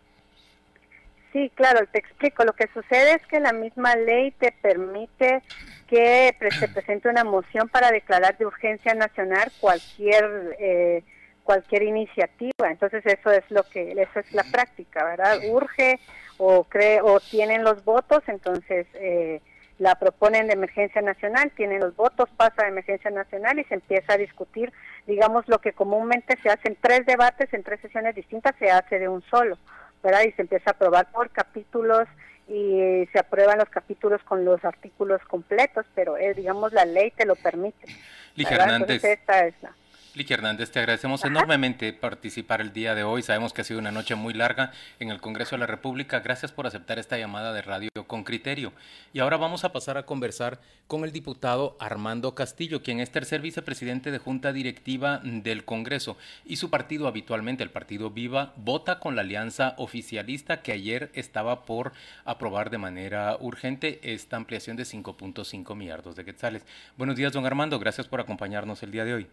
Sí, 1.32 1.51
claro, 1.54 1.86
te 1.92 2.00
explico. 2.00 2.44
Lo 2.44 2.54
que 2.54 2.68
sucede 2.74 3.13
es 3.13 3.25
que 3.28 3.39
la 3.39 3.54
misma 3.54 3.96
ley 3.96 4.32
te 4.32 4.51
permite 4.51 5.44
que 5.88 6.36
se 6.39 6.68
presente 6.74 7.10
una 7.10 7.24
moción 7.24 7.70
para 7.70 7.92
declarar 7.92 8.38
de 8.39 8.48
urgencia 8.48 8.96
nacional 8.96 9.51
cualquier 9.60 10.58
eh, 10.60 11.04
cualquier 11.44 11.84
iniciativa. 11.84 12.72
Entonces 12.72 13.06
eso 13.06 13.32
es 13.32 13.44
lo 13.50 13.63
que 13.63 13.92
eso 13.92 14.20
es 14.20 14.32
la 14.34 14.44
práctica, 14.46 15.06
¿verdad? 15.06 15.39
Urge 15.48 16.00
o 16.38 16.63
cree 16.63 17.01
o 17.01 17.20
tienen 17.20 17.63
los 17.63 17.84
votos, 17.86 18.24
entonces 18.28 18.88
eh, 18.96 19.42
la 19.79 19.95
proponen 19.95 20.48
de 20.48 20.53
emergencia 20.53 21.01
nacional, 21.01 21.51
tienen 21.55 21.79
los 21.79 21.95
votos, 21.95 22.29
pasa 22.38 22.63
de 22.63 22.69
emergencia 22.69 23.09
nacional 23.09 23.59
y 23.59 23.63
se 23.63 23.75
empieza 23.75 24.13
a 24.13 24.17
discutir, 24.17 24.71
digamos, 25.07 25.48
lo 25.48 25.59
que 25.59 25.74
comúnmente 25.74 26.38
se 26.43 26.50
hace 26.50 26.67
en 26.67 26.77
tres 26.79 27.05
debates, 27.05 27.51
en 27.53 27.63
tres 27.63 27.79
sesiones 27.79 28.13
distintas, 28.13 28.55
se 28.59 28.69
hace 28.69 29.00
de 29.00 29.07
un 29.07 29.21
solo. 29.24 29.57
¿verdad? 30.03 30.21
Y 30.27 30.31
se 30.33 30.41
empieza 30.41 30.71
a 30.71 30.74
aprobar 30.74 31.12
por 31.12 31.29
capítulos 31.29 32.07
y 32.48 33.07
se 33.12 33.19
aprueban 33.19 33.59
los 33.59 33.69
capítulos 33.69 34.21
con 34.24 34.43
los 34.43 34.63
artículos 34.65 35.21
completos, 35.25 35.86
pero 35.93 36.17
eh, 36.17 36.33
digamos 36.33 36.74
la 36.74 36.86
ley 36.86 37.12
te 37.12 37.25
lo 37.25 37.36
permite. 37.36 37.88
Ligia 38.36 38.57
¿verdad? 38.57 38.74
Hernández, 38.75 38.95
Entonces 38.95 39.19
esta 39.19 39.45
es 39.45 39.53
la... 39.62 39.71
Ligia 40.16 40.34
Hernández, 40.34 40.72
te 40.72 40.80
agradecemos 40.80 41.22
Ajá. 41.22 41.30
enormemente 41.30 41.94
participar 41.94 42.62
el 42.62 42.74
día 42.74 42.96
de 42.96 43.04
hoy. 43.04 43.22
Sabemos 43.22 43.54
que 43.54 43.62
ha 43.62 43.63
sido 43.63 43.80
una 43.80 43.92
noche 43.92 44.16
muy 44.16 44.34
larga 44.34 44.72
en 45.00 45.12
el 45.12 45.22
Congreso 45.22 45.51
de 45.56 45.60
la 45.60 45.68
República. 45.68 46.22
Gracias 46.22 46.51
por 46.51 46.66
aceptar 46.66 46.98
esta 46.98 47.20
llamada 47.20 47.54
de 47.54 47.62
radio 47.62 47.89
con 48.08 48.24
criterio. 48.24 48.74
Y 49.13 49.20
ahora 49.20 49.38
vamos 49.38 49.63
a 49.63 49.72
pasar 49.72 49.98
a 49.98 50.08
conversar 50.08 50.60
con 50.88 51.04
el 51.04 51.12
diputado 51.12 51.78
Armando 51.80 52.34
Castillo, 52.34 52.82
quien 52.82 53.00
es 53.00 53.12
tercer 53.12 53.42
vicepresidente 53.42 54.10
de 54.10 54.18
Junta 54.18 54.51
Directiva 54.51 55.22
del 55.24 55.63
Congreso. 55.63 56.18
Y 56.44 56.56
su 56.56 56.72
partido 56.72 57.08
habitualmente, 57.08 57.63
el 57.63 57.70
partido 57.70 58.10
Viva, 58.10 58.54
vota 58.58 59.00
con 59.00 59.16
la 59.16 59.22
alianza 59.22 59.75
oficialista 59.78 60.63
que 60.63 60.72
ayer 60.72 61.12
estaba 61.13 61.66
por 61.66 61.94
aprobar 62.25 62.72
de 62.72 62.80
manera 62.80 63.38
urgente 63.39 64.00
esta 64.01 64.38
ampliación 64.38 64.75
de 64.75 64.84
5.5 64.84 65.75
millardos 65.75 66.16
de 66.16 66.25
quetzales. 66.25 66.66
Buenos 66.98 67.16
días, 67.16 67.32
don 67.32 67.46
Armando. 67.46 67.78
Gracias 67.78 68.08
por 68.08 68.20
acompañarnos 68.20 68.82
el 68.82 68.89
día 68.89 69.06
de 69.06 69.13
hoy. 69.13 69.28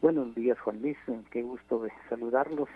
Buenos 0.00 0.34
días, 0.34 0.58
Juan 0.60 0.80
Luis. 0.80 0.96
Qué 1.30 1.42
gusto 1.42 1.80
de 1.82 1.90
saludarlos. 2.08 2.68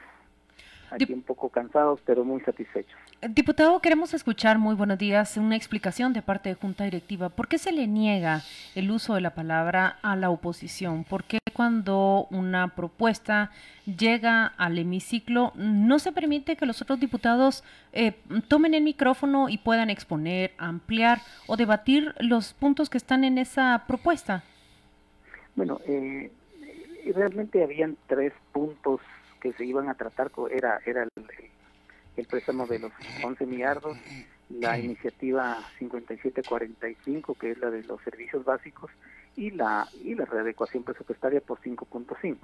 Aquí 0.91 1.07
Dip- 1.07 1.15
un 1.15 1.23
poco 1.23 1.49
cansados, 1.49 2.01
pero 2.05 2.23
muy 2.25 2.41
satisfechos. 2.43 2.99
Diputado, 3.31 3.81
queremos 3.81 4.13
escuchar, 4.13 4.59
muy 4.59 4.75
buenos 4.75 4.99
días, 4.99 5.37
una 5.39 5.57
explicación 5.57 6.13
de 6.13 6.21
parte 6.21 6.51
de 6.51 6.55
Junta 6.57 6.85
Directiva. 6.85 7.31
¿Por 7.31 7.49
qué 7.49 7.57
se 7.57 7.73
le 7.73 7.87
niega 7.87 8.43
el 8.75 8.91
uso 8.91 9.15
de 9.15 9.23
la 9.23 9.31
palabra 9.35 9.99
a 10.03 10.17
la 10.17 10.29
oposición? 10.29 11.05
¿Por 11.05 11.25
qué 11.25 11.39
cuando 11.55 12.27
una 12.31 12.69
propuesta 12.75 13.53
llega 13.87 14.47
al 14.59 14.79
hemiciclo 14.79 15.53
no 15.55 15.99
se 15.99 16.13
permite 16.13 16.57
que 16.57 16.67
los 16.67 16.83
otros 16.83 16.99
diputados 17.01 17.63
eh, 17.93 18.13
tomen 18.49 18.75
el 18.75 18.83
micrófono 18.83 19.49
y 19.49 19.57
puedan 19.59 19.89
exponer, 19.89 20.53
ampliar 20.59 21.21
o 21.47 21.57
debatir 21.57 22.15
los 22.19 22.53
puntos 22.53 22.91
que 22.91 22.99
están 22.99 23.25
en 23.25 23.39
esa 23.39 23.85
propuesta? 23.87 24.43
Bueno, 25.55 25.79
eh, 25.87 26.31
eh, 27.05 27.13
realmente 27.15 27.63
habían 27.63 27.97
tres 28.07 28.33
puntos 28.53 29.01
que 29.41 29.53
se 29.53 29.65
iban 29.65 29.89
a 29.89 29.95
tratar. 29.95 30.31
Era, 30.51 30.81
era 30.87 31.03
el, 31.03 31.11
el 32.17 32.27
préstamo 32.27 32.67
de 32.67 32.79
los 32.79 32.93
11 33.23 33.47
millardos, 33.47 33.97
la 34.51 34.79
iniciativa 34.79 35.59
5745, 35.79 37.35
que 37.35 37.51
es 37.53 37.59
la 37.59 37.71
de 37.71 37.83
los 37.85 38.01
servicios 38.03 38.45
básicos, 38.45 38.91
y 39.37 39.51
la 39.51 39.89
y 40.05 40.15
la 40.15 40.27
readecuación 40.27 40.85
presupuestaria 40.85 41.41
por 41.41 41.59
5.5. 41.61 42.37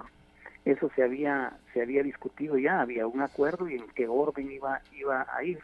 Eso 0.65 0.91
se 0.95 1.03
había 1.03 1.57
se 1.73 1.81
había 1.81 2.03
discutido 2.03 2.57
ya, 2.57 2.81
había 2.81 3.07
un 3.07 3.21
acuerdo 3.21 3.69
y 3.69 3.75
en 3.75 3.87
qué 3.89 4.07
orden 4.07 4.51
iba 4.51 4.81
iba 4.93 5.25
a 5.31 5.43
ir. 5.43 5.59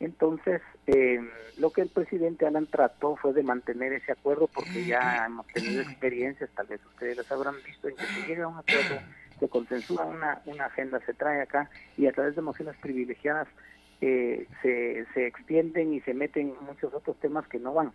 Entonces, 0.00 0.62
eh, 0.86 1.20
lo 1.58 1.70
que 1.70 1.82
el 1.82 1.90
presidente 1.90 2.46
Alan 2.46 2.66
trató 2.66 3.16
fue 3.16 3.34
de 3.34 3.42
mantener 3.42 3.92
ese 3.92 4.12
acuerdo 4.12 4.48
porque 4.48 4.86
ya 4.86 5.26
hemos 5.26 5.46
tenido 5.48 5.82
experiencias, 5.82 6.48
tal 6.56 6.66
vez 6.68 6.80
ustedes 6.86 7.18
las 7.18 7.30
habrán 7.30 7.54
visto, 7.64 7.86
en 7.86 7.96
que 7.96 8.06
se 8.06 8.26
llega 8.26 8.44
a 8.44 8.48
un 8.48 8.56
acuerdo, 8.56 8.98
se 9.38 9.48
consensúa 9.50 10.06
una, 10.06 10.40
una 10.46 10.64
agenda, 10.64 11.00
se 11.04 11.12
trae 11.12 11.42
acá 11.42 11.68
y 11.98 12.06
a 12.06 12.12
través 12.12 12.34
de 12.34 12.40
mociones 12.40 12.76
privilegiadas 12.78 13.46
eh, 14.00 14.46
se, 14.62 15.04
se 15.12 15.26
extienden 15.26 15.92
y 15.92 16.00
se 16.00 16.14
meten 16.14 16.54
muchos 16.62 16.94
otros 16.94 17.20
temas 17.20 17.46
que 17.46 17.58
no 17.58 17.74
van. 17.74 17.92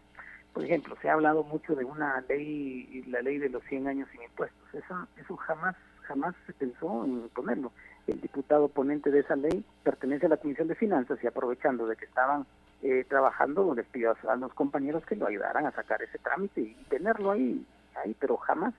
Por 0.53 0.63
ejemplo, 0.63 0.95
se 1.01 1.09
ha 1.09 1.13
hablado 1.13 1.43
mucho 1.43 1.75
de 1.75 1.85
una 1.85 2.23
ley, 2.29 3.03
la 3.07 3.23
ley 3.23 3.39
de 3.39 3.49
los 3.49 3.63
100 3.63 3.87
años 3.87 4.07
sin 4.11 4.21
impuestos. 4.21 4.75
Eso, 4.75 5.07
eso 5.19 5.35
jamás, 5.37 5.75
jamás 6.03 6.35
se 6.45 6.53
pensó 6.53 7.03
en 7.03 7.29
ponerlo 7.29 7.71
el 8.07 8.21
diputado 8.21 8.67
ponente 8.67 9.09
de 9.09 9.19
esa 9.19 9.35
ley 9.35 9.63
pertenece 9.83 10.27
a 10.27 10.29
la 10.29 10.37
Comisión 10.37 10.67
de 10.67 10.75
Finanzas 10.75 11.17
y 11.23 11.27
aprovechando 11.27 11.87
de 11.87 11.95
que 11.95 12.05
estaban 12.05 12.45
eh, 12.83 13.05
trabajando, 13.07 13.73
les 13.73 13.85
pido 13.87 14.15
a, 14.27 14.35
los 14.35 14.53
compañeros 14.53 15.03
que 15.05 15.15
lo 15.15 15.27
ayudaran 15.27 15.65
a 15.65 15.71
sacar 15.71 16.01
ese 16.03 16.19
trámite 16.19 16.61
y 16.61 16.75
tenerlo 16.87 17.31
ahí, 17.31 17.65
ahí 17.95 18.15
pero 18.19 18.37
jamás 18.37 18.73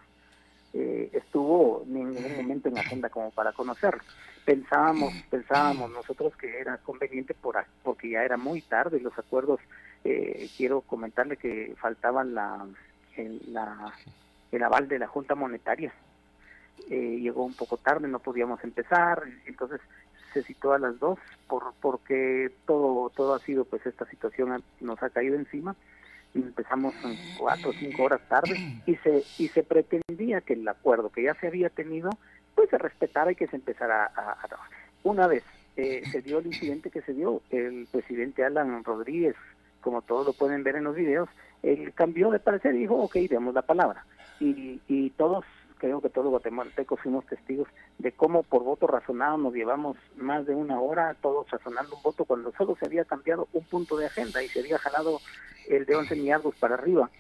eh, 0.73 1.11
estuvo 1.12 1.83
ni 1.87 2.02
en 2.02 2.12
ningún 2.12 2.37
momento 2.37 2.68
en 2.68 2.78
agenda 2.78 3.09
como 3.09 3.30
para 3.30 3.52
conocerlo. 3.52 4.02
pensábamos 4.45 5.12
pensábamos 5.30 5.90
nosotros 5.90 6.37
que 6.37 6.61
era 6.61 6.76
conveniente 6.78 7.35
por 7.35 7.56
porque 7.83 8.11
ya 8.11 8.23
era 8.23 8.37
muy 8.37 8.61
tarde 8.61 9.00
los 9.00 9.18
acuerdos 9.18 9.59
eh, 10.04 10.49
quiero 10.56 10.83
comentarle 10.83 11.37
que 11.37 11.75
faltaban 11.80 12.35
la 12.35 12.64
el, 13.16 13.40
la 13.52 13.92
el 14.52 14.62
aval 14.62 14.87
de 14.87 14.99
la 14.99 15.09
Junta 15.09 15.35
Monetaria 15.35 15.92
eh, 16.90 17.18
llegó 17.21 17.45
un 17.45 17.54
poco 17.54 17.76
tarde 17.76 18.09
no 18.09 18.18
podíamos 18.18 18.62
empezar 18.64 19.23
entonces 19.47 19.80
se 20.33 20.42
citó 20.42 20.73
a 20.73 20.78
las 20.78 20.99
dos 20.99 21.18
por 21.49 21.75
porque 21.80 22.52
todo 22.66 23.11
todo 23.11 23.35
ha 23.35 23.38
sido 23.40 23.64
pues 23.64 23.85
esta 23.87 24.06
situación 24.06 24.62
nos 24.80 25.02
ha 25.02 25.11
caído 25.11 25.37
encima 25.37 25.75
y 26.35 26.40
empezamos 26.40 26.95
cuatro 27.38 27.71
o 27.71 27.73
cinco 27.73 28.04
horas 28.04 28.21
tarde 28.28 28.83
y 28.87 28.97
se 28.97 29.25
y 29.38 29.49
se 29.49 29.62
pretendía 29.62 30.40
que 30.42 30.52
el 30.54 30.68
acuerdo 30.68 31.11
que 31.11 31.23
ya 31.23 31.35
se 31.35 31.47
había 31.47 31.71
tenido 31.71 32.11
pues 32.56 32.71
se 32.71 32.78
respetara 32.78 33.30
y 33.30 33.37
que 33.37 33.47
se 33.47 33.56
empezara 33.56 34.06
a, 34.06 34.47
trabajar. 34.49 34.71
Una 35.04 35.28
vez 35.28 35.45
eh, 35.76 36.02
se 36.11 36.23
dio 36.23 36.38
el 36.38 36.47
incidente 36.47 36.90
que 36.90 37.02
se 37.02 37.12
dio, 37.12 37.42
el 37.50 37.87
presidente 37.92 38.45
Alan 38.45 38.83
Rodríguez, 38.83 39.37
como 39.83 40.02
todos 40.02 40.26
lo 40.26 40.33
pueden 40.33 40.64
ver 40.64 40.76
en 40.76 40.85
los 40.85 40.97
videos, 40.97 41.28
él 41.62 41.92
cambió 41.95 42.30
de 42.30 42.40
parecer 42.40 42.75
y 42.75 42.78
dijo, 42.78 42.97
ok, 42.97 43.14
demos 43.28 43.54
la 43.54 43.62
palabra. 43.62 44.04
Y, 44.40 44.80
y 44.88 45.11
todos, 45.11 45.45
creo 45.78 46.00
que 46.00 46.09
todos 46.09 46.25
los 46.25 46.30
guatemaltecos 46.33 47.00
fuimos 47.00 47.26
testigos 47.26 47.68
de 47.99 48.12
cómo 48.12 48.42
por 48.42 48.62
voto 48.62 48.87
razonado 48.87 49.37
nos 49.38 49.54
llevamos 49.54 49.97
más 50.16 50.47
de 50.47 50.54
una 50.54 50.80
hora 50.80 51.14
todos 51.21 51.50
razonando 51.50 51.97
un 51.97 52.02
voto 52.02 52.25
cuando 52.25 52.52
solo 52.56 52.76
se 52.76 52.87
había 52.87 53.04
cambiado 53.04 53.49
un 53.52 53.64
punto 53.64 53.97
de 53.97 54.06
agenda 54.06 54.42
y 54.42 54.49
se 54.49 54.61
había 54.61 54.78
jalado 54.78 55.21
el 55.68 55.85
de 55.85 55.97
11 55.97 56.16
millardos 56.16 56.54
para 56.56 56.75
arriba. 56.75 57.11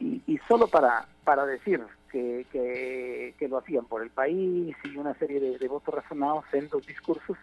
Y, 0.00 0.22
y 0.26 0.38
solo 0.48 0.68
para, 0.68 1.08
para 1.24 1.44
decir 1.44 1.82
que, 2.10 3.34
que, 3.38 3.48
lo 3.48 3.58
hacían 3.58 3.84
por 3.84 4.02
el 4.02 4.10
país 4.10 4.76
y 4.84 4.96
una 4.96 5.14
serie 5.14 5.40
de, 5.40 5.68
votos 5.68 5.94
razonados 5.94 6.44
en 6.52 6.68
los 6.72 6.86
discursos 6.86 7.36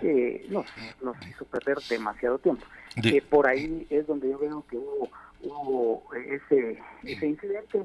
que 0.00 0.46
nos, 0.50 0.66
nos 1.02 1.16
hizo 1.26 1.44
perder 1.44 1.78
demasiado 1.88 2.38
tiempo. 2.38 2.64
que 3.02 3.22
por 3.22 3.46
ahí 3.46 3.86
es 3.90 4.06
donde 4.06 4.30
yo 4.30 4.38
veo 4.38 4.64
que 4.68 4.76
hubo, 4.76 5.08
hubo 5.42 6.14
ese, 6.14 6.78
ese 7.04 7.26
incidente, 7.26 7.84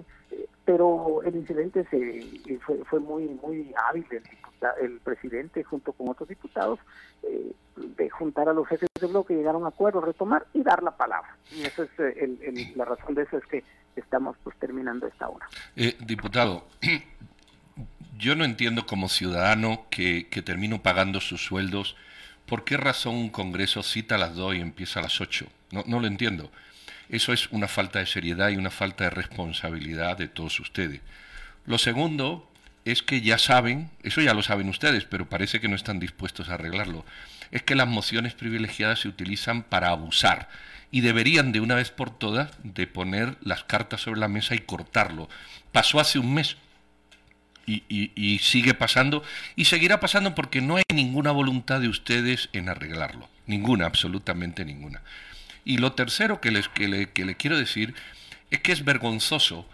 pero 0.70 1.24
el 1.24 1.36
incidente 1.36 1.84
se, 1.90 2.60
fue, 2.60 2.78
fue 2.86 3.00
muy 3.00 3.24
muy 3.42 3.74
hábil 3.88 4.06
el, 4.12 4.22
el 4.80 5.00
presidente 5.00 5.64
junto 5.64 5.94
con 5.94 6.10
otros 6.10 6.30
diputados 6.30 6.78
eh, 7.24 7.54
de 7.98 8.10
juntar 8.12 8.48
a 8.50 8.54
los 8.54 8.68
jefes 8.68 8.88
de 9.02 9.08
bloque, 9.08 9.34
llegaron 9.34 9.66
a 9.66 9.70
acuerdo, 9.70 10.00
retomar 10.00 10.46
y 10.54 10.62
dar 10.62 10.84
la 10.84 10.96
palabra. 10.96 11.36
Y 11.52 11.64
eso 11.64 11.82
es 11.82 11.90
eh, 11.98 12.72
la 12.76 12.86
razón 12.86 13.16
de 13.16 13.24
eso 13.24 13.40
es 13.40 13.46
que 13.48 13.64
estamos 13.96 14.38
pues 14.44 14.56
terminando 14.60 15.08
esta 15.08 15.28
hora. 15.28 15.48
Eh, 15.76 15.98
diputado, 16.06 16.68
yo 18.20 18.36
no 18.36 18.46
entiendo 18.46 18.86
como 18.86 19.10
ciudadano 19.10 19.88
que, 19.90 20.28
termino 20.46 20.84
pagando 20.84 21.20
sus 21.20 21.44
sueldos, 21.44 21.96
¿por 22.46 22.64
qué 22.64 22.78
razón 22.78 23.16
un 23.16 23.30
Congreso 23.30 23.82
cita 23.82 24.16
a 24.16 24.20
las 24.20 24.36
2 24.36 24.54
y 24.54 24.60
empieza 24.62 25.00
a 25.00 25.04
las 25.04 25.20
8? 25.20 25.48
No, 25.72 25.84
no 25.88 26.00
lo 26.00 26.06
entiendo. 26.06 26.52
Eso 27.10 27.34
es 27.34 27.50
una 27.52 27.68
falta 27.68 28.00
de 28.00 28.06
seriedad 28.06 28.50
y 28.50 28.58
una 28.58 28.70
falta 28.70 29.06
de 29.06 29.10
responsabilidad 29.10 30.18
de 30.18 30.28
todos 30.28 30.60
ustedes. 30.60 31.02
Lo 31.66 31.78
segundo 31.78 32.50
es 32.86 33.04
que 33.04 33.22
ya 33.22 33.38
saben, 33.38 33.90
eso 34.04 34.22
ya 34.22 34.34
lo 34.34 34.44
saben 34.44 34.70
ustedes, 34.70 35.06
pero 35.06 35.28
parece 35.28 35.60
que 35.60 35.68
no 35.68 35.76
están 35.76 36.00
dispuestos 36.00 36.50
a 36.50 36.54
arreglarlo, 36.54 37.06
es 37.52 37.64
que 37.64 37.76
las 37.76 37.88
mociones 37.88 38.34
privilegiadas 38.34 39.00
se 39.00 39.08
utilizan 39.08 39.64
para 39.64 39.90
abusar 39.90 40.50
y 40.92 41.02
deberían 41.02 41.52
de 41.52 41.62
una 41.62 41.76
vez 41.76 41.92
por 41.92 42.10
todas 42.16 42.52
de 42.64 42.88
poner 42.88 43.38
las 43.42 43.64
cartas 43.64 44.02
sobre 44.02 44.20
la 44.20 44.28
mesa 44.28 44.56
y 44.56 44.60
cortarlo. 44.60 45.30
Pasó 45.72 46.00
hace 46.00 46.20
un 46.20 46.34
mes 46.34 46.58
y, 47.66 47.84
y, 47.88 48.40
sigue 48.40 48.74
pasando 48.74 49.24
y 49.56 49.66
seguirá 49.66 50.00
pasando 50.00 50.34
porque 50.34 50.60
no 50.60 50.78
hay 50.78 50.84
ninguna 50.92 51.30
voluntad 51.32 51.80
de 51.80 51.88
ustedes 51.88 52.50
en 52.52 52.68
arreglarlo. 52.68 53.30
Ninguna, 53.46 53.86
absolutamente 53.86 54.66
ninguna. 54.66 55.04
Y 55.70 55.78
lo 55.78 55.92
tercero 55.92 56.42
que, 56.42 56.50
les, 56.50 56.68
que, 56.68 56.88
le, 56.88 57.12
que 57.12 57.36
quiero 57.36 57.56
decir 57.56 57.94
es 58.50 58.60
que 58.60 58.72
es 58.72 58.84
vergonzoso 58.84 59.70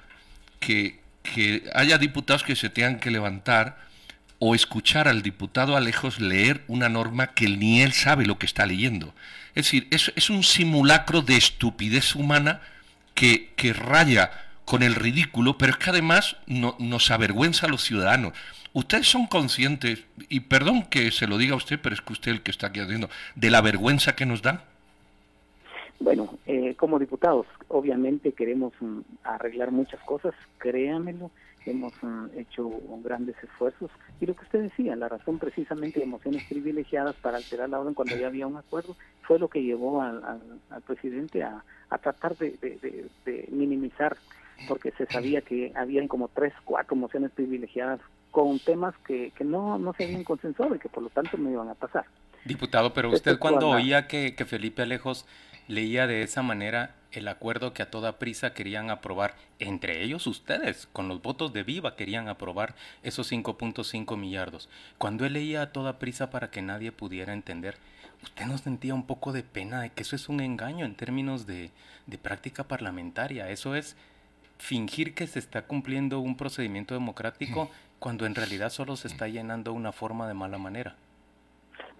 que, 0.60 1.00
que 1.24 1.64
haya 1.74 1.98
diputados 1.98 2.44
que 2.44 2.58
se 2.58 2.70
tengan 2.70 3.00
que 3.00 3.12
levantar 3.12 3.78
o 4.40 4.56
escuchar 4.56 5.08
al 5.08 5.22
diputado 5.22 5.78
Alejos 5.78 6.20
leer 6.20 6.66
una 6.68 6.90
norma 6.90 7.28
que 7.28 7.48
ni 7.48 7.82
él 7.82 7.94
sabe 7.94 8.26
lo 8.26 8.38
que 8.38 8.46
está 8.46 8.66
leyendo. 8.66 9.16
Es 9.56 9.68
decir, 9.68 9.88
es, 9.90 10.12
es 10.18 10.30
un 10.30 10.44
simulacro 10.44 11.22
de 11.22 11.38
estupidez 11.38 12.14
humana 12.14 12.60
que, 13.14 13.54
que, 13.56 13.72
raya 13.72 14.32
con 14.66 14.84
el 14.84 14.96
ridículo, 14.96 15.58
pero 15.58 15.72
es 15.72 15.78
que 15.78 15.92
además 15.92 16.36
no, 16.46 16.76
nos 16.78 17.10
avergüenza 17.10 17.68
a 17.68 17.70
los 17.70 17.86
ciudadanos. 17.86 18.34
Ustedes 18.74 19.08
son 19.08 19.28
conscientes, 19.28 20.04
y 20.28 20.42
perdón 20.42 20.84
que 20.84 21.10
se 21.12 21.26
lo 21.26 21.38
diga 21.38 21.54
a 21.54 21.58
usted, 21.58 21.80
pero 21.80 21.96
es 21.96 22.02
que 22.02 22.12
usted 22.12 22.32
el 22.34 22.42
que 22.42 22.52
está 22.52 22.68
aquí 22.68 22.82
haciendo, 22.82 23.10
de 23.36 23.50
la 23.50 23.62
vergüenza 23.62 24.14
que 24.14 24.26
nos 24.26 24.42
da. 24.42 24.66
Bueno, 26.00 26.38
eh, 26.46 26.76
como 26.76 27.00
diputados, 27.00 27.46
obviamente 27.70 28.34
queremos 28.34 28.74
mm, 28.80 29.00
arreglar 29.24 29.72
muchas 29.72 30.02
cosas, 30.02 30.34
créanmelo, 30.58 31.32
hemos 31.66 31.94
mm, 32.02 32.38
hecho 32.38 32.70
grandes 33.04 33.36
esfuerzos. 33.42 33.90
Y 34.20 34.26
lo 34.26 34.36
que 34.36 34.44
usted 34.44 34.62
decía, 34.64 34.96
la 34.96 35.10
razón 35.10 35.40
precisamente 35.40 36.00
de 36.00 36.06
emociones 36.06 36.44
privilegiadas 36.50 37.16
para 37.16 37.38
alterar 37.38 37.70
la 37.70 37.80
orden 37.80 37.94
cuando 37.94 38.16
ya 38.18 38.28
había 38.28 38.46
un 38.46 38.58
acuerdo, 38.58 38.96
fue 39.24 39.40
lo 39.40 39.48
que 39.48 39.64
llevó 39.64 40.02
al, 40.02 40.42
presidente 40.86 41.44
a, 41.44 41.64
tratar 42.02 42.36
de, 42.38 43.08
minimizar, 43.52 44.18
porque 44.68 44.92
se 44.92 45.06
sabía 45.06 45.42
que 45.42 45.72
habían 45.76 46.08
como 46.08 46.28
tres, 46.28 46.54
cuatro 46.66 46.96
mociones 46.96 47.32
privilegiadas 47.32 48.02
con 48.32 48.60
temas 48.60 48.94
que, 49.08 49.32
que 49.32 49.46
no, 49.46 49.80
no 49.80 49.94
se 49.94 50.04
habían 50.04 50.26
consensuado 50.26 50.76
y 50.76 50.80
que 50.80 50.90
por 50.90 51.04
lo 51.04 51.10
tanto 51.10 51.38
no 51.38 51.50
iban 51.50 51.70
a 51.70 51.74
pasar. 51.74 52.06
Diputado, 52.44 52.94
pero 52.94 53.10
usted 53.10 53.40
cuando 53.40 53.70
oía 53.70 54.08
que, 54.08 54.36
que 54.36 54.46
Felipe 54.46 54.84
Alejos 54.84 55.26
leía 55.68 56.08
de 56.08 56.22
esa 56.24 56.42
manera 56.42 56.96
el 57.12 57.28
acuerdo 57.28 57.74
que 57.74 57.82
a 57.82 57.90
toda 57.90 58.20
prisa 58.20 58.54
querían 58.54 58.90
aprobar, 58.90 59.36
entre 59.60 60.04
ellos 60.04 60.28
ustedes, 60.28 60.88
con 60.92 61.08
los 61.08 61.22
votos 61.22 61.54
de 61.54 61.64
Viva 61.64 61.96
querían 61.96 62.28
aprobar 62.28 62.76
esos 63.04 63.32
5.5 63.32 64.18
millardos. 64.18 64.70
Cuando 64.98 65.26
él 65.26 65.34
leía 65.34 65.62
a 65.62 65.72
toda 65.72 66.00
prisa 66.00 66.30
para 66.30 66.52
que 66.52 66.62
nadie 66.62 66.92
pudiera 66.92 67.34
entender, 67.34 67.78
usted 68.22 68.46
no 68.46 68.58
sentía 68.58 68.94
un 68.94 69.06
poco 69.06 69.32
de 69.32 69.44
pena 69.44 69.82
de 69.82 69.92
que 69.92 70.04
eso 70.04 70.16
es 70.16 70.30
un 70.30 70.42
engaño 70.42 70.86
en 70.86 70.96
términos 70.96 71.46
de, 71.46 71.72
de 72.06 72.18
práctica 72.18 72.66
parlamentaria. 72.66 73.50
Eso 73.50 73.76
es 73.76 73.96
fingir 74.58 75.14
que 75.14 75.28
se 75.28 75.40
está 75.40 75.64
cumpliendo 75.64 76.20
un 76.20 76.38
procedimiento 76.38 76.94
democrático 76.94 77.70
cuando 78.00 78.26
en 78.26 78.36
realidad 78.36 78.70
solo 78.70 78.96
se 78.96 79.08
está 79.08 79.28
llenando 79.28 79.74
una 79.74 79.92
forma 79.92 80.28
de 80.28 80.34
mala 80.34 80.58
manera. 80.58 80.96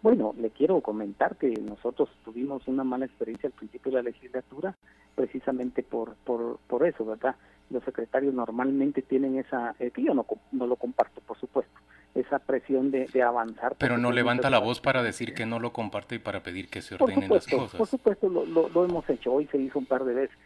Bueno, 0.06 0.36
le 0.38 0.52
quiero 0.52 0.82
comentar 0.82 1.36
que 1.36 1.50
nosotros 1.50 2.10
tuvimos 2.24 2.68
una 2.68 2.84
mala 2.84 3.06
experiencia 3.08 3.48
al 3.48 3.54
principio 3.54 3.92
de 3.92 3.96
la 3.96 4.04
legislatura, 4.04 4.76
precisamente 5.16 5.82
por, 5.82 6.14
por, 6.18 6.60
por 6.68 6.86
eso, 6.86 7.04
¿verdad? 7.06 7.36
Los 7.72 7.84
secretarios 7.86 8.32
normalmente 8.32 9.02
tienen 9.02 9.40
esa, 9.40 9.74
eh, 9.80 9.90
que 9.90 10.04
yo 10.04 10.14
no, 10.14 10.28
no 10.52 10.68
lo 10.68 10.76
comparto, 10.76 11.22
por 11.22 11.40
supuesto, 11.40 11.74
esa 12.14 12.38
presión 12.38 12.92
de, 12.92 13.08
de 13.08 13.24
avanzar. 13.24 13.78
Pero 13.80 13.98
no 13.98 14.12
levanta 14.12 14.52
la 14.52 14.60
voz 14.60 14.80
para 14.80 15.02
decir 15.02 15.34
que 15.34 15.48
no 15.48 15.58
lo 15.58 15.74
comparte 15.74 16.14
y 16.14 16.20
para 16.20 16.44
pedir 16.44 16.70
que 16.70 16.84
se 16.84 16.94
ordenen 16.94 17.28
las 17.28 17.48
cosas. 17.48 17.76
Por 17.76 17.88
supuesto, 17.88 18.30
lo, 18.30 18.46
lo, 18.46 18.70
lo, 18.70 18.86
hemos 18.86 19.10
hecho, 19.10 19.34
hoy 19.34 19.48
se 19.48 19.58
hizo 19.58 19.80
un 19.80 19.88
par 19.88 20.04
de 20.04 20.14
veces, 20.14 20.38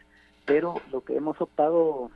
pero 0.45 0.75
lo 0.89 1.01
que 1.01 1.17
hemos 1.17 1.41
optado, 1.41 2.09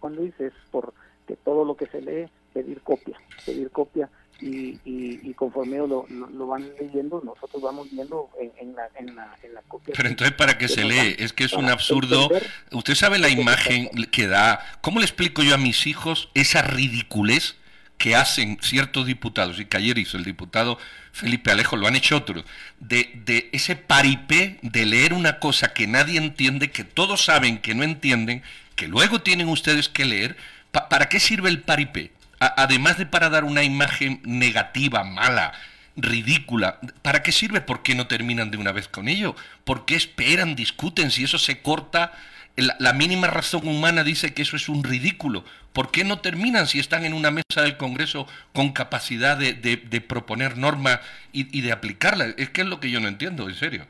cuando 0.00 0.20
dice, 0.20 0.48
es 0.48 0.54
por 0.70 0.92
que 1.26 1.36
todo 1.36 1.64
lo 1.64 1.76
que 1.76 1.86
se 1.86 2.02
lee, 2.02 2.30
pedir 2.52 2.82
copia, 2.82 3.16
pedir 3.46 3.70
copia 3.70 4.10
y, 4.40 4.80
y, 4.84 5.34
conforme 5.34 5.78
lo, 5.78 6.06
lo, 6.08 6.46
van 6.46 6.70
leyendo, 6.78 7.20
nosotros 7.24 7.62
vamos 7.62 7.90
viendo 7.90 8.30
en, 8.38 8.74
la, 8.74 8.88
en, 8.96 9.14
la, 9.14 9.36
en 9.42 9.54
la 9.54 9.62
copia. 9.62 9.94
Pero 9.96 10.08
entonces, 10.08 10.34
¿para 10.36 10.58
qué 10.58 10.68
se 10.68 10.84
lee? 10.84 11.16
Es 11.18 11.32
que 11.32 11.44
es 11.44 11.52
un 11.52 11.68
absurdo. 11.68 12.28
Usted 12.72 12.94
sabe 12.94 13.18
la 13.18 13.28
imagen 13.28 13.88
que 14.10 14.26
da. 14.26 14.60
¿Cómo 14.80 15.00
le 15.00 15.06
explico 15.06 15.42
yo 15.42 15.54
a 15.54 15.58
mis 15.58 15.86
hijos 15.86 16.30
esa 16.34 16.62
ridiculez 16.62 17.56
que 17.98 18.16
hacen 18.16 18.58
ciertos 18.62 19.06
diputados? 19.06 19.60
Y 19.60 19.66
que 19.66 19.76
ayer 19.76 19.98
hizo 19.98 20.16
el 20.16 20.24
diputado 20.24 20.78
Felipe 21.12 21.50
Alejo, 21.50 21.76
lo 21.76 21.86
han 21.86 21.96
hecho 21.96 22.16
otros. 22.16 22.44
De, 22.78 23.10
de 23.24 23.50
ese 23.52 23.76
paripé 23.76 24.58
de 24.62 24.86
leer 24.86 25.12
una 25.12 25.38
cosa 25.38 25.72
que 25.72 25.86
nadie 25.86 26.18
entiende, 26.18 26.70
que 26.70 26.84
todos 26.84 27.24
saben 27.24 27.58
que 27.58 27.74
no 27.74 27.82
entienden, 27.82 28.42
que 28.76 28.88
luego 28.88 29.20
tienen 29.20 29.48
ustedes 29.48 29.88
que 29.88 30.04
leer. 30.04 30.36
¿Para 30.70 31.08
qué 31.08 31.18
sirve 31.18 31.48
el 31.48 31.62
paripé? 31.62 32.12
Además 32.40 32.98
de 32.98 33.06
para 33.06 33.28
dar 33.28 33.44
una 33.44 33.62
imagen 33.62 34.20
negativa, 34.24 35.04
mala, 35.04 35.52
ridícula, 35.96 36.78
¿para 37.02 37.22
qué 37.22 37.32
sirve? 37.32 37.60
¿Por 37.60 37.82
qué 37.82 37.94
no 37.94 38.06
terminan 38.06 38.50
de 38.50 38.56
una 38.56 38.72
vez 38.72 38.88
con 38.88 39.08
ello? 39.08 39.34
¿Por 39.64 39.84
qué 39.84 39.94
esperan, 39.94 40.56
discuten? 40.56 41.10
Si 41.10 41.24
eso 41.24 41.38
se 41.38 41.60
corta, 41.60 42.12
la, 42.56 42.92
mínima 42.92 43.26
razón 43.26 43.68
humana 43.68 44.02
dice 44.04 44.32
que 44.32 44.42
eso 44.42 44.56
es 44.56 44.68
un 44.68 44.82
ridículo. 44.82 45.44
¿Por 45.72 45.90
qué 45.90 46.04
no 46.04 46.20
terminan 46.20 46.66
si 46.66 46.80
están 46.80 47.04
en 47.04 47.14
una 47.14 47.30
mesa 47.30 47.62
del 47.62 47.76
Congreso 47.76 48.26
con 48.52 48.72
capacidad 48.72 49.36
de, 49.36 50.00
proponer 50.00 50.56
normas 50.56 51.00
y, 51.32 51.60
de 51.60 51.72
aplicarlas? 51.72 52.34
Es 52.38 52.50
que 52.50 52.62
es 52.62 52.66
lo 52.66 52.80
que 52.80 52.90
yo 52.90 53.00
no 53.00 53.08
entiendo, 53.08 53.48
en 53.48 53.54
serio. 53.54 53.84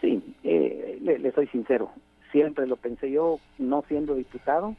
Sí, 0.00 0.22
eh, 0.44 0.98
le 1.02 1.32
soy 1.32 1.46
sincero. 1.48 1.92
Siempre 2.32 2.66
lo 2.66 2.76
pensé 2.76 3.10
yo, 3.10 3.38
no 3.58 3.84
siendo 3.88 4.14
diputado, 4.14 4.76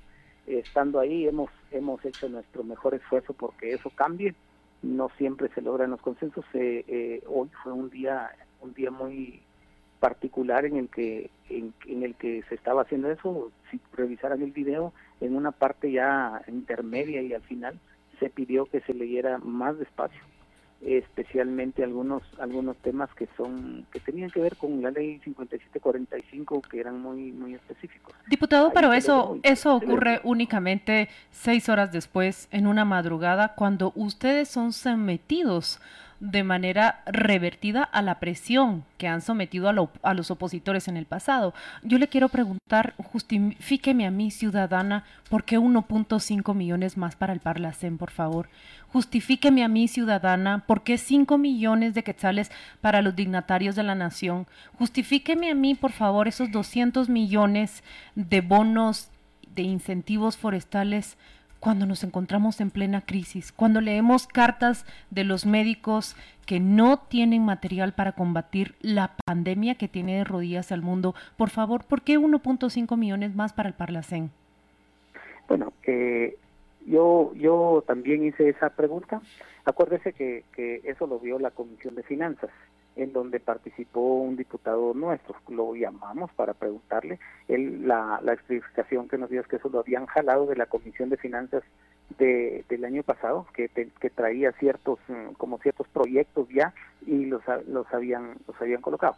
estando 0.48 1.00
ahí 1.00 1.28
hemos 1.28 1.50
hemos 1.72 2.04
hecho 2.06 2.30
nuestro 2.30 2.64
mejor 2.64 2.96
esfuerzo 2.96 3.34
porque 3.34 3.74
eso 3.74 3.90
cambie. 3.92 4.34
No 4.82 5.10
siempre 5.18 5.50
se 5.54 5.62
logran 5.62 5.92
los 5.92 6.02
consensos. 6.02 6.46
Eh, 6.54 7.22
hoy 7.28 7.50
fue 7.64 7.74
un 7.74 7.90
día 7.90 8.32
un 8.62 8.74
día 8.74 8.92
muy 8.92 9.42
particular 10.00 10.66
en 10.66 10.78
el 10.78 10.90
que 10.90 11.30
en, 11.50 11.74
en, 11.88 12.04
el 12.04 12.16
que 12.16 12.44
se 12.50 12.56
estaba 12.56 12.84
haciendo 12.84 13.12
eso. 13.12 13.52
Si 13.70 13.80
revisaran 13.94 14.42
el 14.42 14.52
video 14.52 14.94
en 15.22 15.36
una 15.36 15.52
parte 15.52 15.92
ya 15.92 16.42
intermedia 16.48 17.22
y 17.22 17.34
al 17.34 17.42
final 17.44 17.80
se 18.20 18.30
pidió 18.30 18.66
que 18.66 18.82
se 18.82 18.94
leyera 18.94 19.38
más 19.40 19.78
despacio 19.78 20.22
especialmente 20.82 21.84
algunos 21.84 22.22
algunos 22.40 22.78
temas 22.78 23.10
que 23.16 23.28
son 23.36 23.86
que 23.92 24.00
tenían 24.00 24.30
que 24.30 24.40
ver 24.40 24.56
con 24.58 24.82
la 24.82 24.92
ley 24.92 25.20
5745 25.24 26.62
que 26.62 26.80
eran 26.80 27.02
muy 27.02 27.32
muy 27.32 27.56
específicos. 27.56 28.14
Diputado 28.28 28.72
pero 28.74 28.94
eso 28.94 29.40
eso 29.44 29.76
ocurre 29.76 30.22
únicamente 30.24 31.10
seis 31.32 31.68
horas 31.70 31.92
después 31.92 32.48
en 32.52 32.68
una 32.68 32.86
madrugada 32.86 33.56
cuando 33.56 33.92
ustedes 33.96 34.50
son 34.50 34.72
sometidos 34.72 35.80
de 36.20 36.44
manera 36.44 37.02
revertida 37.06 37.84
a 37.84 38.02
la 38.02 38.20
presión 38.20 38.84
que 38.98 39.08
han 39.08 39.22
sometido 39.22 39.70
a, 39.70 40.14
los 40.14 40.32
opositores 40.32 40.88
en 40.88 40.98
el 40.98 41.06
pasado. 41.06 41.54
Yo 41.84 42.00
le 42.00 42.08
quiero 42.08 42.30
preguntar, 42.30 42.96
justifíqueme 42.98 44.08
a 44.08 44.12
mí, 44.12 44.32
ciudadana, 44.32 45.04
¿por 45.30 45.44
qué 45.44 45.60
1.5 45.60 46.56
millones 46.56 46.98
más 46.98 47.16
para 47.16 47.34
el 47.34 47.40
Parlacén, 47.40 47.98
por 47.98 48.10
favor? 48.10 48.50
Justifíqueme 48.92 49.64
a 49.64 49.68
mí, 49.68 49.88
ciudadana, 49.88 50.64
¿por 50.66 50.82
qué 50.82 50.98
5 50.98 51.38
millones 51.38 51.94
de 51.94 52.04
quetzales 52.04 52.52
para 52.82 53.02
los 53.02 53.16
dignatarios 53.16 53.76
de 53.76 53.84
la 53.84 53.96
nación? 53.96 54.48
Justifíqueme 54.80 55.52
a 55.52 55.56
mí, 55.56 55.76
por 55.76 55.92
favor, 55.92 56.28
esos 56.28 56.52
200 56.52 57.10
millones 57.10 57.84
de 58.16 58.42
bonos 58.42 59.10
de 59.56 59.64
incentivos 59.64 60.38
forestales 60.38 61.18
cuando 61.60 61.86
nos 61.86 62.04
encontramos 62.04 62.62
en 62.62 62.72
plena 62.72 63.02
crisis, 63.02 63.52
cuando 63.52 63.82
leemos 63.82 64.28
cartas 64.28 64.86
de 65.10 65.24
los 65.24 65.46
médicos 65.46 66.16
que 66.46 66.60
no 66.60 66.98
tienen 66.98 67.44
material 67.44 67.94
para 67.94 68.14
combatir 68.14 68.76
la 68.82 69.16
pandemia 69.26 69.76
que 69.76 69.88
tiene 69.88 70.18
de 70.18 70.24
rodillas 70.24 70.72
al 70.72 70.82
mundo. 70.82 71.14
Por 71.36 71.50
favor, 71.50 71.84
¿por 71.84 72.02
qué 72.02 72.18
1.5 72.18 72.98
millones 72.98 73.36
más 73.36 73.54
para 73.54 73.70
el 73.70 73.76
Parlacén? 73.76 74.32
Bueno, 75.48 75.74
eh, 75.84 76.38
yo, 76.86 77.34
yo 77.36 77.84
también 77.86 78.26
hice 78.26 78.50
esa 78.50 78.70
pregunta. 78.70 79.22
Acuérdese 79.66 80.14
que, 80.14 80.46
que 80.54 80.82
eso 80.86 81.08
lo 81.08 81.20
vio 81.20 81.40
la 81.40 81.52
Comisión 81.52 81.96
de 81.96 82.04
Finanzas 82.04 82.50
en 82.98 83.14
donde 83.14 83.40
participó 83.40 84.02
un 84.02 84.36
diputado 84.36 84.94
nuestro. 84.94 85.36
Lo 85.48 85.76
llamamos 85.76 86.32
para 86.34 86.54
preguntarle. 86.54 87.20
Él, 87.48 87.88
la, 87.88 88.20
la 88.24 88.34
explicación 88.34 89.08
que 89.08 89.18
nos 89.18 89.30
dio 89.30 89.40
es 89.40 89.48
que 89.48 89.58
eso 89.58 89.70
lo 89.70 89.80
habían 89.80 90.08
jalado 90.08 90.48
de 90.48 90.56
la 90.56 90.66
Comisión 90.66 91.10
de 91.10 91.18
Finanzas 91.18 91.64
de, 92.18 92.66
del 92.70 92.86
año 92.86 93.04
pasado, 93.04 93.46
que, 93.54 93.70
que 93.70 94.10
traía 94.10 94.52
ciertos, 94.54 95.00
mm, 95.08 95.34
como 95.38 95.60
ciertos 95.60 95.88
proyectos 95.90 96.48
ya 96.50 96.74
y 97.06 97.26
los, 97.26 97.42
los, 97.68 97.86
habían, 97.94 98.36
los 98.48 98.60
habían 98.60 98.82
colocado. 98.82 99.16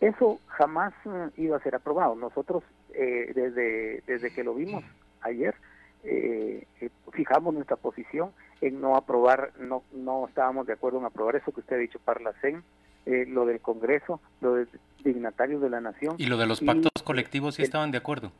Eso 0.00 0.40
jamás 0.48 0.92
mm, 1.04 1.40
iba 1.40 1.56
a 1.56 1.62
ser 1.62 1.76
aprobado. 1.76 2.16
Nosotros, 2.16 2.64
eh, 2.94 3.32
desde, 3.34 4.02
desde 4.06 4.34
que 4.34 4.42
lo 4.42 4.54
vimos 4.54 4.84
ayer, 5.20 5.54
eh, 6.02 6.66
eh, 6.80 6.90
fijamos 7.12 7.54
nuestra 7.54 7.76
posición 7.76 8.32
en 8.60 8.80
no 8.80 8.96
aprobar, 8.96 9.52
no, 9.60 9.84
no 9.92 10.26
estábamos 10.26 10.66
de 10.66 10.72
acuerdo 10.72 10.98
en 10.98 11.04
aprobar 11.04 11.36
eso 11.36 11.52
que 11.52 11.60
usted 11.60 11.76
ha 11.76 11.80
dicho, 11.80 12.00
Parlacén, 12.04 12.64
eh, 13.06 13.26
lo 13.28 13.46
del 13.46 13.60
Congreso, 13.60 14.20
lo 14.40 14.54
de 14.54 14.66
dignatarios 15.04 15.60
de 15.60 15.70
la 15.70 15.80
Nación. 15.80 16.14
¿Y 16.18 16.26
lo 16.26 16.36
de 16.36 16.46
los 16.46 16.60
pactos 16.60 16.90
colectivos 17.04 17.56
sí 17.56 17.62
estaban 17.62 17.90
de 17.90 17.98
acuerdo? 17.98 18.32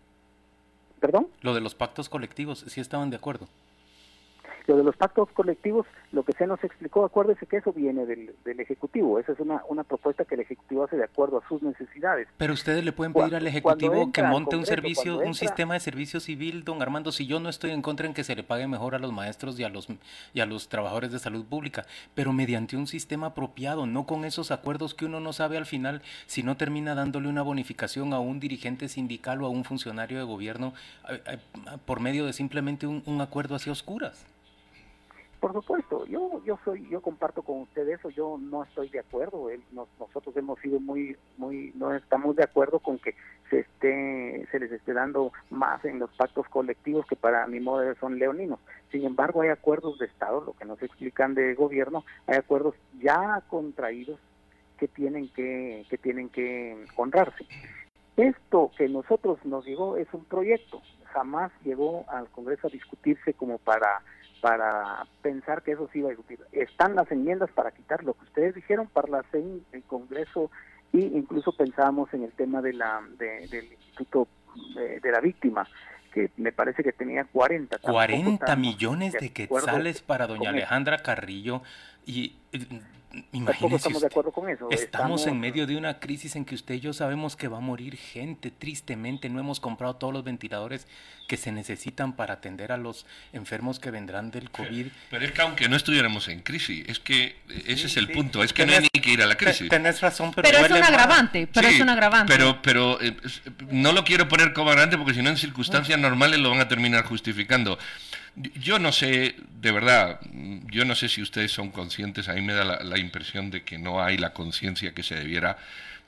¿Perdón? 1.01 1.27
Lo 1.40 1.55
de 1.55 1.61
los 1.61 1.75
pactos 1.75 2.09
colectivos 2.09 2.64
sí 2.68 2.81
estaban 2.81 3.11
de 3.11 3.16
acuerdo. 3.16 3.48
Lo 4.66 4.77
de 4.77 4.85
los 4.85 4.96
pactos 4.96 5.29
colectivos, 5.31 5.87
lo 6.12 6.25
que 6.25 6.33
se 6.33 6.46
nos 6.46 6.62
explicó, 6.62 7.05
acuérdese 7.05 7.46
que 7.46 7.57
eso 7.57 7.72
viene 7.72 8.07
del, 8.07 8.33
Ejecutivo, 8.62 9.18
esa 9.18 9.33
es 9.33 9.40
una, 9.40 9.62
una 9.68 9.83
propuesta 9.83 10.25
que 10.25 10.37
el 10.37 10.42
Ejecutivo 10.42 10.85
hace 10.85 10.96
de 10.96 11.05
acuerdo 11.05 11.38
a 11.38 11.48
sus 11.48 11.62
necesidades. 11.62 12.29
Pero 12.37 12.53
ustedes 12.53 12.85
le 12.85 12.92
pueden 12.92 13.12
pedir 13.12 13.35
al 13.35 13.46
Ejecutivo 13.46 14.12
que 14.12 14.22
monte 14.22 14.57
un 14.57 14.66
servicio, 14.66 15.18
un 15.18 15.35
sistema 15.35 15.75
de 15.75 15.81
servicio 15.81 16.20
civil, 16.20 16.62
don 16.64 16.81
Armando, 16.81 17.11
si 17.11 17.27
yo 17.27 17.40
no 17.40 17.48
estoy 17.48 17.72
en 17.72 17.83
contra 17.83 18.07
en 18.07 18.14
que 18.14 18.22
se 18.22 18.37
le 18.37 18.44
pague 18.44 18.68
mejor 18.68 18.94
a 18.94 18.98
los 18.98 19.12
maestros 19.12 19.59
y 19.59 19.64
a 19.64 19.68
los, 19.68 19.88
y 20.33 20.40
a 20.40 20.46
los 20.46 20.68
trabajadores 20.68 21.11
de 21.11 21.18
salud 21.18 21.44
pública, 21.44 21.87
pero 22.14 22.33
mediante 22.33 22.77
un 22.77 22.87
sistema 22.87 23.29
apropiado, 23.29 23.87
no 23.87 24.07
con 24.07 24.25
esos 24.25 24.51
acuerdos 24.51 24.94
que 24.94 25.07
uno 25.07 25.18
no 25.20 25.33
sabe 25.33 25.57
al 25.57 25.66
final 25.66 26.03
si 26.27 26.42
no 26.42 26.57
termina 26.57 26.94
dándole 26.94 27.29
una 27.29 27.42
bonificación 27.42 28.12
a 28.12 28.20
un 28.20 28.40
dirigente 28.40 28.88
sindical 28.88 29.42
o 29.42 29.46
a 29.46 29.51
un 29.51 29.64
funcionario 29.64 30.18
de 30.18 30.25
gobierno 30.25 30.75
eh, 31.09 31.20
eh, 31.27 31.38
por 31.85 32.01
medio 32.01 32.27
de 32.27 32.33
simplemente 32.33 32.87
un, 32.87 33.03
un 33.07 33.20
acuerdo 33.20 33.55
hacia 33.55 33.72
oscuras. 33.72 34.27
Por 35.42 35.52
supuesto, 35.55 36.07
yo 36.07 36.40
yo 36.44 36.57
soy 36.64 36.88
yo 36.88 37.00
comparto 37.00 37.42
con 37.42 37.62
usted 37.62 37.88
eso, 37.88 38.11
yo 38.11 38.38
no 38.40 38.62
estoy 38.62 38.88
de 38.90 39.00
acuerdo, 39.00 39.48
nosotros 39.98 40.37
hemos 40.37 40.61
sido 40.61 40.78
muy 40.78 41.16
muy 41.37 41.72
no 41.74 41.92
estamos 41.92 42.37
de 42.37 42.44
acuerdo 42.44 42.78
con 42.78 43.00
que 43.00 43.16
se 43.50 43.59
esté 43.59 44.46
se 44.52 44.61
les 44.61 44.70
esté 44.70 44.92
dando 44.92 45.33
más 45.50 45.85
en 45.85 45.98
los 45.98 46.11
pactos 46.12 46.46
colectivos 46.48 47.05
que 47.07 47.16
para 47.16 47.44
mi 47.48 47.59
modo 47.59 47.81
de 47.81 47.87
ver 47.87 47.98
son 47.98 48.20
leoninos. 48.20 48.61
Sin 48.92 49.05
embargo, 49.05 49.42
hay 49.42 49.48
acuerdos 49.48 49.98
de 49.98 50.07
estado, 50.07 50.42
lo 50.42 50.52
que 50.52 50.64
nos 50.64 50.81
explican 50.81 51.35
de 51.35 51.55
gobierno, 51.55 52.05
hay 52.28 52.37
acuerdos 52.37 52.76
ya 53.00 53.42
contraídos 53.48 54.20
que 54.78 54.87
tienen 54.87 55.28
que 55.31 55.85
que 55.90 55.98
tienen 55.98 56.28
que 56.28 56.87
honrarse. 56.94 57.44
Esto 58.16 58.70
que 58.77 58.88
nosotros 58.88 59.38
nos 59.44 59.64
llegó 59.64 59.96
es 59.96 60.09
un 60.12 60.25
proyecto, 60.25 60.83
jamás 61.12 61.51
llegó 61.64 62.05
al 62.09 62.29
Congreso 62.29 62.66
a 62.66 62.70
discutirse 62.70 63.35
como 63.35 63.59
para 63.59 64.03
para 64.42 65.07
pensar 65.22 65.62
que 65.62 65.70
eso 65.70 65.88
sí 65.92 66.01
iba 66.01 66.09
a 66.09 66.11
discutir. 66.11 66.40
Están 66.51 66.96
las 66.96 67.11
enmiendas 67.12 67.48
para 67.53 67.70
quitar 67.70 68.03
lo 68.03 68.14
que 68.14 68.25
ustedes 68.25 68.57
dijeron 68.57 68.88
para 68.88 69.09
la 69.09 69.25
en 69.33 69.64
el 69.70 69.85
Congreso 69.85 70.51
y 70.92 70.98
incluso 70.98 71.53
pensábamos 71.53 72.12
en 72.12 72.25
el 72.25 72.33
tema 72.33 72.61
de 72.61 72.72
la 72.72 73.03
del 73.18 73.72
Instituto 73.72 74.27
de, 74.75 74.98
de, 74.98 75.12
la 75.12 75.20
Víctima 75.20 75.66
que 76.12 76.31
me 76.37 76.53
parece 76.53 76.83
que 76.83 76.92
tenía 76.92 77.25
40. 77.25 77.79
40 77.79 78.57
millones 78.57 79.12
de 79.14 79.33
quetzales 79.33 80.03
para 80.03 80.27
doña 80.27 80.51
Alejandra 80.51 80.98
Carrillo 80.98 81.62
y 82.07 82.35
Imagínese 83.33 83.77
estamos 83.77 84.01
de 84.01 84.07
acuerdo 84.07 84.33
con 84.33 84.49
eso. 84.49 84.69
Estamos, 84.71 85.27
en 85.27 85.38
medio 85.38 85.67
de 85.67 85.77
una 85.77 85.99
crisis 85.99 86.35
en 86.37 86.45
que 86.45 86.55
usted 86.55 86.77
y 86.77 86.81
yo 86.81 86.93
sabemos 86.93 87.37
que 87.37 87.49
va 87.49 87.59
a 87.59 87.61
morir 87.61 87.97
gente. 87.97 88.51
Tristemente, 88.51 89.29
no 89.29 89.38
hemos 89.38 89.61
comprado 89.61 89.97
todos 89.97 90.15
los 90.15 90.25
ventiladores 90.25 90.87
que 91.29 91.37
se 91.37 91.53
necesitan 91.53 92.15
para 92.15 92.35
atender 92.35 92.73
a 92.73 92.77
los 92.77 93.07
enfermos 93.33 93.79
que 93.79 93.91
vendrán 93.91 94.31
del 94.31 94.51
COVID. 94.51 94.87
Pero 95.11 95.25
es 95.25 95.33
que 95.33 95.43
aunque 95.43 95.69
no 95.69 95.77
estuviéramos 95.77 96.29
en 96.29 96.41
crisis, 96.41 96.85
es 96.88 97.01
que 97.01 97.37
ese 97.67 97.87
es 97.87 97.97
el 97.97 98.11
punto. 98.11 98.43
Es 98.43 98.53
que 98.53 98.65
no 98.65 98.73
hay 98.73 98.81
ni 98.81 99.01
que 99.01 99.11
ir 99.11 99.23
a 99.23 99.27
la 99.27 99.37
crisis. 99.37 99.69
Tenés 99.69 100.01
razón, 100.01 100.33
pero, 100.35 100.49
pero 100.49 100.65
es 100.65 100.71
un 100.71 100.83
agravante. 100.83 101.49
Pero 101.53 101.69
es 101.69 101.81
un 101.81 101.88
agravante. 101.91 102.33
Pero, 102.33 102.62
pero 102.62 103.01
eh, 103.03 103.15
no 103.71 103.93
lo 103.93 104.05
quiero 104.05 104.29
poner 104.29 104.53
como 104.55 104.71
agravante 104.71 104.97
porque 104.97 105.15
si 105.15 105.23
no 105.23 105.29
en 105.29 105.37
circunstancias 105.37 105.99
normales 105.99 106.41
lo 106.41 106.51
van 106.51 106.61
a 106.61 106.69
terminar 106.69 107.05
justificando. 107.05 107.79
Yo 108.35 108.79
no 108.79 108.92
sé, 108.92 109.37
de 109.61 109.73
verdad, 109.73 110.18
yo 110.71 110.87
no 110.87 110.95
sé 110.95 111.09
si 111.09 111.21
ustedes 111.21 111.53
son 111.53 111.71
conscientes, 111.71 112.29
a 112.29 112.35
mí 112.35 112.40
me 112.40 112.55
da 112.55 112.64
la, 112.64 112.99
impresión 112.99 113.51
de 113.51 113.62
que 113.62 113.77
no 113.77 114.03
hay 114.03 114.16
la 114.16 114.33
conciencia 114.33 114.95
que 114.95 115.03
se 115.03 115.14
debiera. 115.14 115.59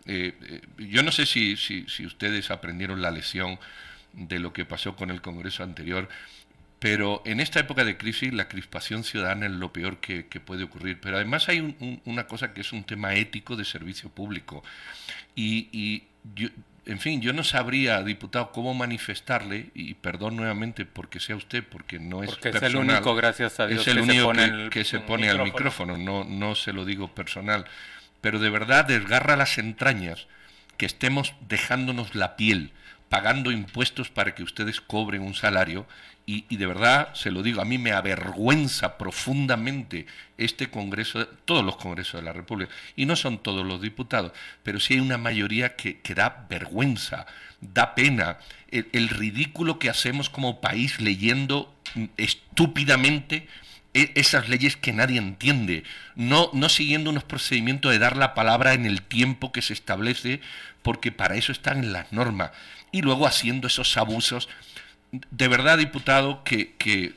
Eh, 0.06 0.32
eh, 0.48 0.60
yo 0.78 1.02
no 1.02 1.12
sé 1.12 1.26
si, 1.26 1.56
si, 1.56 2.06
ustedes 2.06 2.50
aprendieron 2.50 3.02
la 3.02 3.10
lección 3.10 3.58
de 4.14 4.38
lo 4.38 4.54
que 4.54 4.64
pasó 4.64 4.96
con 4.96 5.10
el 5.10 5.20
Congreso 5.20 5.64
anterior, 5.64 6.08
pero 6.78 7.22
en 7.26 7.40
esta 7.40 7.60
época 7.60 7.84
de 7.84 7.98
crisis 7.98 8.32
la 8.32 8.48
crispación 8.48 9.04
ciudadana 9.04 9.46
es 9.46 9.52
lo 9.52 9.72
peor 9.72 9.98
que, 9.98 10.24
puede 10.24 10.64
ocurrir. 10.64 11.00
Pero 11.00 11.16
además 11.16 11.48
hay 11.50 12.00
una 12.06 12.26
cosa 12.26 12.54
que 12.54 12.62
es 12.62 12.72
un 12.72 12.84
tema 12.84 13.14
ético 13.14 13.54
de 13.54 13.66
servicio 13.66 14.08
público. 14.08 14.62
Y, 15.34 15.68
y 15.72 16.04
yo, 16.34 16.48
en 16.86 17.00
fin, 17.00 17.20
yo 17.20 17.32
no 17.32 17.44
sabría, 17.44 18.02
diputado, 18.02 18.52
cómo 18.52 18.74
manifestarle, 18.74 19.70
y 19.74 19.94
perdón 19.94 20.36
nuevamente 20.36 20.84
porque 20.84 21.20
sea 21.20 21.36
usted, 21.36 21.64
porque 21.64 21.98
no 21.98 22.22
es 22.22 22.30
porque 22.30 22.50
es 22.50 22.62
el 22.62 22.76
único, 22.76 23.14
gracias 23.14 23.58
a 23.60 23.66
Dios, 23.66 23.82
es 23.82 23.88
el 23.88 24.00
único 24.00 24.32
que, 24.70 24.84
se 24.84 25.00
pone 25.00 25.30
al 25.30 25.42
micrófono, 25.42 25.96
no, 25.96 26.24
no 26.24 26.54
se 26.54 26.72
lo 26.72 26.84
digo 26.84 27.08
personal, 27.08 27.64
pero 28.20 28.38
de 28.38 28.50
verdad 28.50 28.84
desgarra 28.84 29.36
las 29.36 29.58
entrañas 29.58 30.26
que 30.76 30.86
estemos 30.86 31.34
dejándonos 31.48 32.14
la 32.14 32.36
piel, 32.36 32.72
pagando 33.08 33.50
impuestos 33.52 34.08
para 34.08 34.34
que 34.34 34.42
ustedes 34.42 34.80
cobren 34.80 35.22
un 35.22 35.34
salario. 35.34 35.86
Y, 36.26 36.56
de 36.56 36.66
verdad, 36.66 37.12
se 37.14 37.30
lo 37.30 37.42
digo, 37.42 37.60
a 37.60 37.66
mí 37.66 37.76
me 37.76 37.92
avergüenza 37.92 38.96
profundamente 38.96 40.06
este 40.38 40.70
Congreso, 40.70 41.26
todos 41.44 41.62
los 41.62 41.76
Congresos 41.76 42.18
de 42.18 42.24
la 42.24 42.32
República, 42.32 42.72
y 42.96 43.04
no 43.04 43.14
son 43.14 43.42
todos 43.42 43.66
los 43.66 43.82
diputados, 43.82 44.32
pero 44.62 44.80
sí 44.80 44.94
hay 44.94 45.00
una 45.00 45.18
mayoría 45.18 45.76
que, 45.76 46.00
da 46.14 46.46
vergüenza, 46.48 47.26
da 47.60 47.94
pena, 47.94 48.38
el, 48.70 49.10
ridículo 49.10 49.78
que 49.78 49.90
hacemos 49.90 50.30
como 50.30 50.62
país 50.62 50.98
leyendo 50.98 51.74
estúpidamente 52.16 53.46
e, 53.92 54.10
esas 54.14 54.48
leyes 54.48 54.78
que 54.78 54.94
nadie 54.94 55.18
entiende, 55.18 55.84
no, 56.16 56.48
no 56.54 56.70
siguiendo 56.70 57.10
unos 57.10 57.24
procedimientos 57.24 57.92
de 57.92 57.98
dar 57.98 58.16
la 58.16 58.32
palabra 58.32 58.72
en 58.72 58.86
el 58.86 59.02
tiempo 59.02 59.52
que 59.52 59.60
se 59.60 59.74
establece, 59.74 60.40
porque 60.80 61.12
para 61.12 61.36
eso 61.36 61.52
están 61.52 61.92
las 61.92 62.12
normas, 62.12 62.50
y 62.94 63.02
luego 63.02 63.26
haciendo 63.26 63.66
esos 63.66 63.96
abusos 63.96 64.48
de 65.30 65.48
verdad, 65.48 65.78
diputado, 65.78 66.42
que, 66.44 66.74
que, 66.78 67.14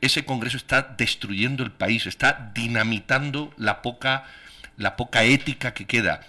ese 0.00 0.24
Congreso 0.24 0.56
está 0.56 0.82
destruyendo 0.82 1.62
el 1.62 1.72
país, 1.72 2.06
está 2.06 2.52
dinamitando 2.54 3.52
la 3.56 3.82
poca, 3.82 4.24
la 4.76 4.96
poca 4.96 5.24
ética 5.24 5.74
que 5.74 5.86
queda, 5.86 6.20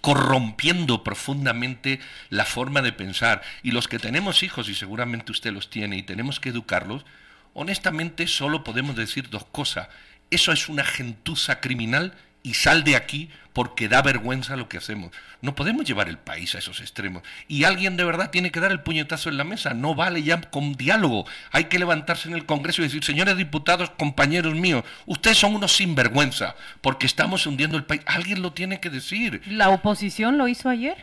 corrompiendo 0.00 1.04
profundamente 1.04 2.00
la 2.30 2.44
forma 2.44 2.82
de 2.82 2.92
pensar. 2.92 3.42
Y 3.62 3.70
los 3.70 3.88
que 3.88 3.98
tenemos 3.98 4.42
hijos, 4.42 4.68
y 4.68 4.74
seguramente 4.74 5.32
usted 5.32 5.52
los 5.52 5.70
tiene, 5.70 5.96
y 5.96 6.02
tenemos 6.02 6.40
que 6.40 6.50
educarlos, 6.50 7.04
honestamente 7.52 8.26
solo 8.26 8.64
podemos 8.64 8.96
decir 8.96 9.30
dos 9.30 9.44
cosas. 9.46 9.88
Eso 10.30 10.52
es 10.52 10.68
una 10.68 10.84
gentuza 10.84 11.60
criminal 11.60 12.14
y 12.44 12.54
sal 12.54 12.84
de 12.84 12.94
aquí 12.94 13.30
porque 13.54 13.88
da 13.88 14.02
vergüenza 14.02 14.56
lo 14.56 14.68
que 14.68 14.76
hacemos. 14.76 15.10
No 15.40 15.54
podemos 15.54 15.84
llevar 15.84 16.08
el 16.08 16.18
país 16.18 16.54
a 16.54 16.58
esos 16.58 16.80
extremos. 16.80 17.22
Y 17.48 17.64
alguien 17.64 17.96
de 17.96 18.04
verdad 18.04 18.30
tiene 18.30 18.52
que 18.52 18.60
dar 18.60 18.70
el 18.70 18.82
puñetazo 18.82 19.30
en 19.30 19.38
la 19.38 19.44
mesa. 19.44 19.74
No 19.74 19.94
vale 19.94 20.22
ya 20.22 20.40
con 20.40 20.74
diálogo. 20.74 21.24
Hay 21.52 21.64
que 21.64 21.78
levantarse 21.78 22.28
en 22.28 22.34
el 22.34 22.46
Congreso 22.46 22.82
y 22.82 22.84
decir, 22.84 23.02
señores 23.02 23.36
diputados, 23.36 23.90
compañeros 23.90 24.54
míos, 24.54 24.84
ustedes 25.06 25.38
son 25.38 25.54
unos 25.54 25.72
sinvergüenza 25.72 26.54
porque 26.80 27.06
estamos 27.06 27.46
hundiendo 27.46 27.76
el 27.76 27.84
país. 27.84 28.02
Alguien 28.06 28.42
lo 28.42 28.52
tiene 28.52 28.80
que 28.80 28.90
decir. 28.90 29.40
¿La 29.46 29.70
oposición 29.70 30.36
lo 30.36 30.46
hizo 30.46 30.68
ayer? 30.68 30.96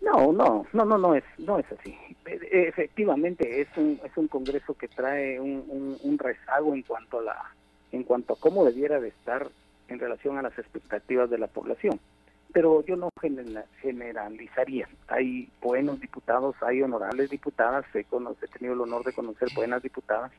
No, 0.00 0.32
no, 0.32 0.66
no, 0.72 0.84
no, 0.84 0.96
no 0.96 1.14
es, 1.14 1.24
no 1.38 1.58
es 1.58 1.66
así. 1.78 1.94
Efectivamente 2.24 3.60
es 3.60 3.68
un, 3.76 4.00
es 4.04 4.12
un 4.16 4.28
Congreso 4.28 4.74
que 4.74 4.88
trae 4.88 5.38
un, 5.38 5.98
un 6.00 6.18
rezago 6.18 6.74
en 6.74 6.82
cuanto 6.82 7.18
a 7.18 7.22
la 7.22 7.52
en 7.92 8.02
cuanto 8.02 8.34
a 8.34 8.40
cómo 8.40 8.64
debiera 8.64 9.00
de 9.00 9.08
estar 9.08 9.48
en 9.88 9.98
relación 9.98 10.38
a 10.38 10.42
las 10.42 10.58
expectativas 10.58 11.30
de 11.30 11.38
la 11.38 11.46
población. 11.46 12.00
Pero 12.52 12.84
yo 12.84 12.96
no 12.96 13.10
generalizaría. 13.80 14.88
Hay 15.08 15.48
buenos 15.60 16.00
diputados, 16.00 16.56
hay 16.62 16.82
honorables 16.82 17.30
diputadas, 17.30 17.84
he, 17.94 18.04
tenido 18.04 18.74
el 18.74 18.80
honor 18.80 19.04
de 19.04 19.12
conocer 19.12 19.48
buenas 19.54 19.82
diputadas 19.82 20.32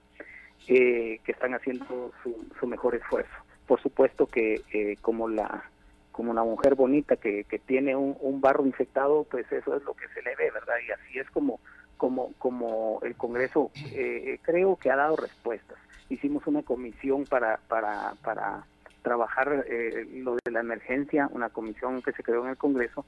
eh, 0.67 1.19
que 1.23 1.31
están 1.31 1.53
haciendo 1.53 2.11
su, 2.23 2.67
mejor 2.67 2.95
esfuerzo. 2.95 3.31
Por 3.67 3.81
supuesto 3.81 4.25
que 4.25 4.61
eh, 4.73 4.97
como 5.01 5.27
la 5.29 5.63
como 6.11 6.31
una 6.31 6.43
mujer 6.43 6.73
bonita 6.73 7.15
que, 7.15 7.43
que 7.43 7.59
tiene 7.59 7.95
un, 7.95 8.41
barro 8.41 8.65
infectado, 8.65 9.23
pues 9.29 9.45
eso 9.51 9.75
es 9.75 9.83
lo 9.83 9.93
que 9.93 10.07
se 10.15 10.23
le 10.23 10.35
ve, 10.35 10.49
¿verdad? 10.49 10.73
Y 10.87 10.91
así 10.91 11.19
es 11.19 11.29
como 11.29 11.59
como 11.95 12.33
como 12.39 12.99
el 13.03 13.15
Congreso 13.15 13.69
eh, 13.91 14.39
creo 14.41 14.77
que 14.77 14.89
ha 14.89 14.95
dado 14.95 15.15
respuestas 15.15 15.77
hicimos 16.09 16.45
una 16.47 16.63
comisión 16.63 17.25
para, 17.25 17.57
para, 17.67 18.13
para 18.23 18.65
trabajar 19.01 19.65
eh, 19.69 20.05
lo 20.15 20.35
de 20.43 20.51
la 20.51 20.59
emergencia, 20.59 21.29
una 21.31 21.49
comisión 21.49 22.01
que 22.01 22.11
se 22.11 22.23
creó 22.23 22.43
en 22.43 22.51
el 22.51 22.57
Congreso, 22.57 23.05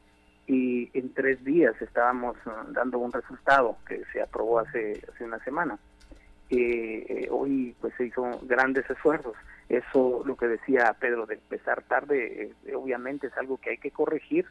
y 0.47 0.89
en 0.97 1.13
tres 1.13 1.43
días 1.43 1.75
estábamos 1.81 2.35
uh, 2.45 2.71
dando 2.71 2.97
un 2.99 3.11
resultado 3.11 3.77
que 3.87 4.01
se 4.11 4.21
aprobó 4.21 4.59
hace, 4.59 5.01
hace 5.13 5.23
una 5.23 5.39
semana. 5.43 5.77
Eh, 6.49 7.27
hoy 7.29 7.75
pues 7.79 7.93
se 7.97 8.05
hizo 8.05 8.23
grandes 8.43 8.89
esfuerzos. 8.89 9.35
Eso, 9.67 10.23
lo 10.25 10.35
que 10.35 10.47
decía 10.47 10.95
Pedro, 10.99 11.27
de 11.27 11.35
empezar 11.35 11.83
tarde, 11.83 12.53
eh, 12.65 12.75
obviamente 12.75 13.27
es 13.27 13.37
algo 13.37 13.57
que 13.57 13.71
hay 13.71 13.77
que 13.77 13.91
corregir. 13.91 14.45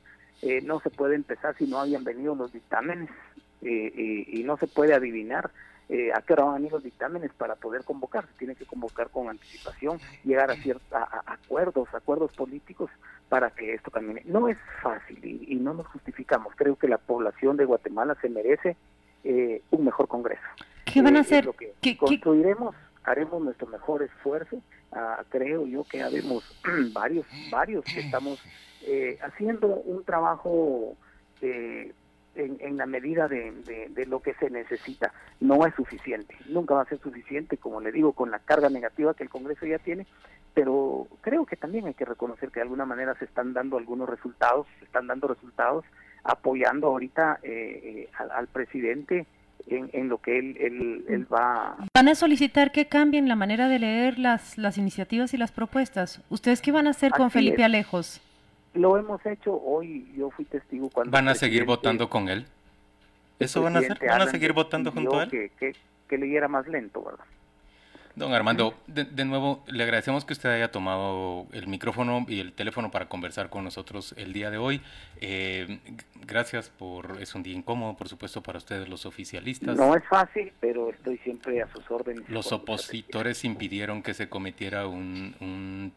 no 0.62 0.78
se 0.78 0.90
puede 0.90 1.16
empezar 1.16 1.56
si 1.56 1.66
no 1.66 1.80
habían 1.80 2.04
venido 2.04 2.36
los 2.36 2.52
dictámenes 2.52 3.10
y 3.60 4.42
no 4.44 4.56
se 4.56 4.68
puede 4.68 4.94
adivinar 4.94 5.50
eh, 5.88 6.10
a 6.14 6.20
qué 6.22 6.34
hora 6.34 6.44
van 6.44 6.54
a 6.54 6.58
venir 6.58 6.72
los 6.72 6.82
dictámenes 6.82 7.32
para 7.32 7.54
poder 7.56 7.84
convocar. 7.84 8.26
Se 8.26 8.38
tiene 8.38 8.54
que 8.54 8.66
convocar 8.66 9.08
con 9.10 9.28
anticipación, 9.28 9.98
llegar 10.24 10.50
a, 10.50 10.56
ciertos 10.56 10.86
acuerdos, 11.26 11.88
acuerdos 11.94 12.32
políticos 12.32 12.90
para 13.28 13.50
que 13.50 13.74
esto 13.74 13.90
camine. 13.90 14.22
No 14.24 14.48
es 14.48 14.58
fácil 14.82 15.18
y, 15.24 15.54
no 15.56 15.74
nos 15.74 15.86
justificamos. 15.88 16.54
Creo 16.56 16.76
que 16.76 16.88
la 16.88 16.98
población 16.98 17.56
de 17.56 17.64
Guatemala 17.64 18.16
se 18.20 18.28
merece 18.28 18.76
eh, 19.24 19.62
un 19.70 19.84
mejor 19.84 20.08
Congreso. 20.08 20.42
¿Qué 20.84 21.02
van 21.02 21.16
a 21.16 21.18
eh, 21.18 21.22
hacer? 21.22 21.44
Lo 21.44 21.52
que 21.54 21.96
construiremos, 21.96 22.74
haremos 23.04 23.42
nuestro 23.42 23.66
mejor 23.66 24.02
esfuerzo. 24.02 24.60
Ah, 24.92 25.22
creo 25.28 25.66
yo 25.66 25.84
que 25.84 26.02
habemos 26.02 26.44
varios, 26.92 27.26
varios 27.50 27.84
que 27.84 28.00
estamos 28.00 28.42
eh, 28.86 29.18
haciendo 29.22 29.66
un 29.68 30.04
trabajo 30.04 30.96
eh, 31.42 31.92
en, 32.38 32.76
la 32.76 32.86
medida 32.86 33.28
de, 33.28 34.06
lo 34.06 34.20
que 34.20 34.34
se 34.34 34.50
necesita. 34.50 35.12
No 35.40 35.66
es 35.66 35.74
suficiente, 35.74 36.34
nunca 36.48 36.74
va 36.74 36.82
a 36.82 36.88
ser 36.88 36.98
suficiente, 37.00 37.56
como 37.56 37.80
le 37.80 37.92
digo, 37.92 38.12
con 38.12 38.30
la 38.30 38.38
carga 38.38 38.68
negativa 38.68 39.14
que 39.14 39.24
el 39.24 39.28
Congreso 39.28 39.66
ya 39.66 39.78
tiene, 39.78 40.06
pero 40.54 41.06
creo 41.20 41.46
que 41.46 41.56
también 41.56 41.86
hay 41.86 41.94
que 41.94 42.04
reconocer 42.04 42.50
que 42.50 42.60
de 42.60 42.64
alguna 42.64 42.84
manera 42.84 43.14
se 43.18 43.24
están 43.24 43.52
dando 43.52 43.76
algunos 43.76 44.08
resultados, 44.08 44.66
se 44.78 44.84
están 44.84 45.06
dando 45.06 45.28
resultados 45.28 45.84
apoyando 46.24 46.88
ahorita 46.88 47.40
eh, 47.42 48.08
eh, 48.08 48.08
al, 48.34 48.48
presidente 48.48 49.26
en, 49.66 50.08
lo 50.08 50.18
que 50.18 50.38
él, 50.38 50.56
él, 51.08 51.26
va... 51.32 51.76
¿Van 51.94 52.08
a 52.08 52.14
solicitar 52.14 52.72
que 52.72 52.86
cambien 52.86 53.28
la 53.28 53.36
manera 53.36 53.68
de 53.68 53.78
leer 53.78 54.18
las, 54.18 54.58
las 54.58 54.78
iniciativas 54.78 55.34
y 55.34 55.36
las 55.36 55.52
propuestas? 55.52 56.22
¿Ustedes 56.28 56.62
qué 56.62 56.72
van 56.72 56.86
a 56.86 56.90
hacer 56.90 57.12
con 57.12 57.30
Felipe 57.30 57.64
Alejos? 57.64 58.20
Lo 58.74 58.96
hemos 58.96 59.24
hecho 59.26 59.60
hoy, 59.60 60.12
yo 60.16 60.30
fui 60.30 60.44
testigo 60.44 60.90
cuando... 60.90 61.10
¿Van 61.10 61.28
a 61.28 61.34
seguir 61.34 61.64
votando 61.64 62.08
con 62.08 62.28
él? 62.28 62.46
¿Eso 63.38 63.62
van 63.62 63.76
a 63.76 63.78
hacer? 63.80 63.98
¿Van 64.06 64.22
a 64.22 64.26
seguir 64.26 64.52
votando 64.52 64.92
junto 64.92 65.18
a 65.18 65.24
él? 65.24 65.30
Que, 65.30 65.50
que, 65.58 65.76
que 66.08 66.18
leyera 66.18 66.48
más 66.48 66.66
lento, 66.68 67.02
¿verdad? 67.02 67.24
Don 68.18 68.34
Armando, 68.34 68.74
de, 68.88 69.24
nuevo 69.24 69.62
le 69.68 69.84
agradecemos 69.84 70.24
que 70.24 70.32
usted 70.32 70.50
haya 70.50 70.72
tomado 70.72 71.46
el 71.52 71.68
micrófono 71.68 72.26
y 72.28 72.40
el 72.40 72.52
teléfono 72.52 72.90
para 72.90 73.08
conversar 73.08 73.48
con 73.48 73.62
nosotros 73.62 74.12
el 74.18 74.32
día 74.32 74.50
de 74.50 74.58
hoy. 74.58 74.82
Eh, 75.20 75.78
gracias 76.26 76.68
por, 76.68 77.22
es 77.22 77.36
un 77.36 77.44
día 77.44 77.54
incómodo, 77.54 77.96
por 77.96 78.08
supuesto, 78.08 78.42
para 78.42 78.58
ustedes 78.58 78.88
los 78.88 79.06
oficialistas. 79.06 79.76
No 79.76 79.94
es 79.94 80.04
fácil, 80.08 80.52
pero 80.58 80.90
estoy 80.90 81.18
siempre 81.18 81.62
a 81.62 81.68
sus 81.68 81.88
órdenes. 81.90 82.28
Los 82.28 82.50
opositores 82.50 83.44
impidieron 83.44 84.02
que 84.02 84.14
se 84.14 84.28
cometiera 84.28 84.88
un, 84.88 85.36
un 85.40 85.92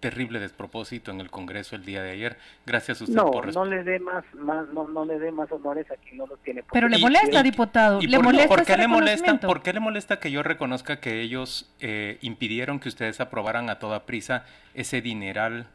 terrible 0.00 0.38
despropósito 0.40 1.10
en 1.10 1.20
el 1.20 1.30
Congreso 1.30 1.76
el 1.76 1.84
día 1.84 2.02
de 2.02 2.10
ayer. 2.10 2.36
Gracias 2.66 3.00
a 3.00 3.04
usted 3.04 3.16
no, 3.16 3.30
por 3.30 3.52
no 3.52 3.64
le 3.64 3.82
dé 3.82 3.98
más, 3.98 4.24
más 4.34 4.68
no, 4.68 4.88
no, 4.88 5.04
le 5.04 5.18
dé 5.18 5.32
más 5.32 5.50
honores 5.50 5.90
a 5.90 5.96
quien 5.96 6.18
no 6.18 6.26
lo 6.26 6.36
tiene. 6.38 6.62
Pero 6.72 6.88
le 6.88 6.98
molesta, 6.98 7.42
diputado. 7.42 8.00
¿Le 8.00 8.16
por, 8.16 8.24
molesta 8.24 8.48
¿por 8.48 8.64
qué 8.64 8.76
le 8.76 8.88
molesta? 8.88 9.40
¿Por 9.40 9.62
qué 9.62 9.72
le 9.72 9.80
molesta 9.80 10.20
que 10.20 10.30
yo 10.30 10.42
reconozca 10.42 11.00
que 11.00 11.20
ellos 11.20 11.70
eh, 11.80 12.18
impidieron 12.20 12.80
que 12.80 12.88
ustedes 12.88 13.20
aprobaran 13.20 13.70
a 13.70 13.78
toda 13.78 14.06
prisa 14.06 14.44
ese 14.74 15.00
dineral 15.00 15.66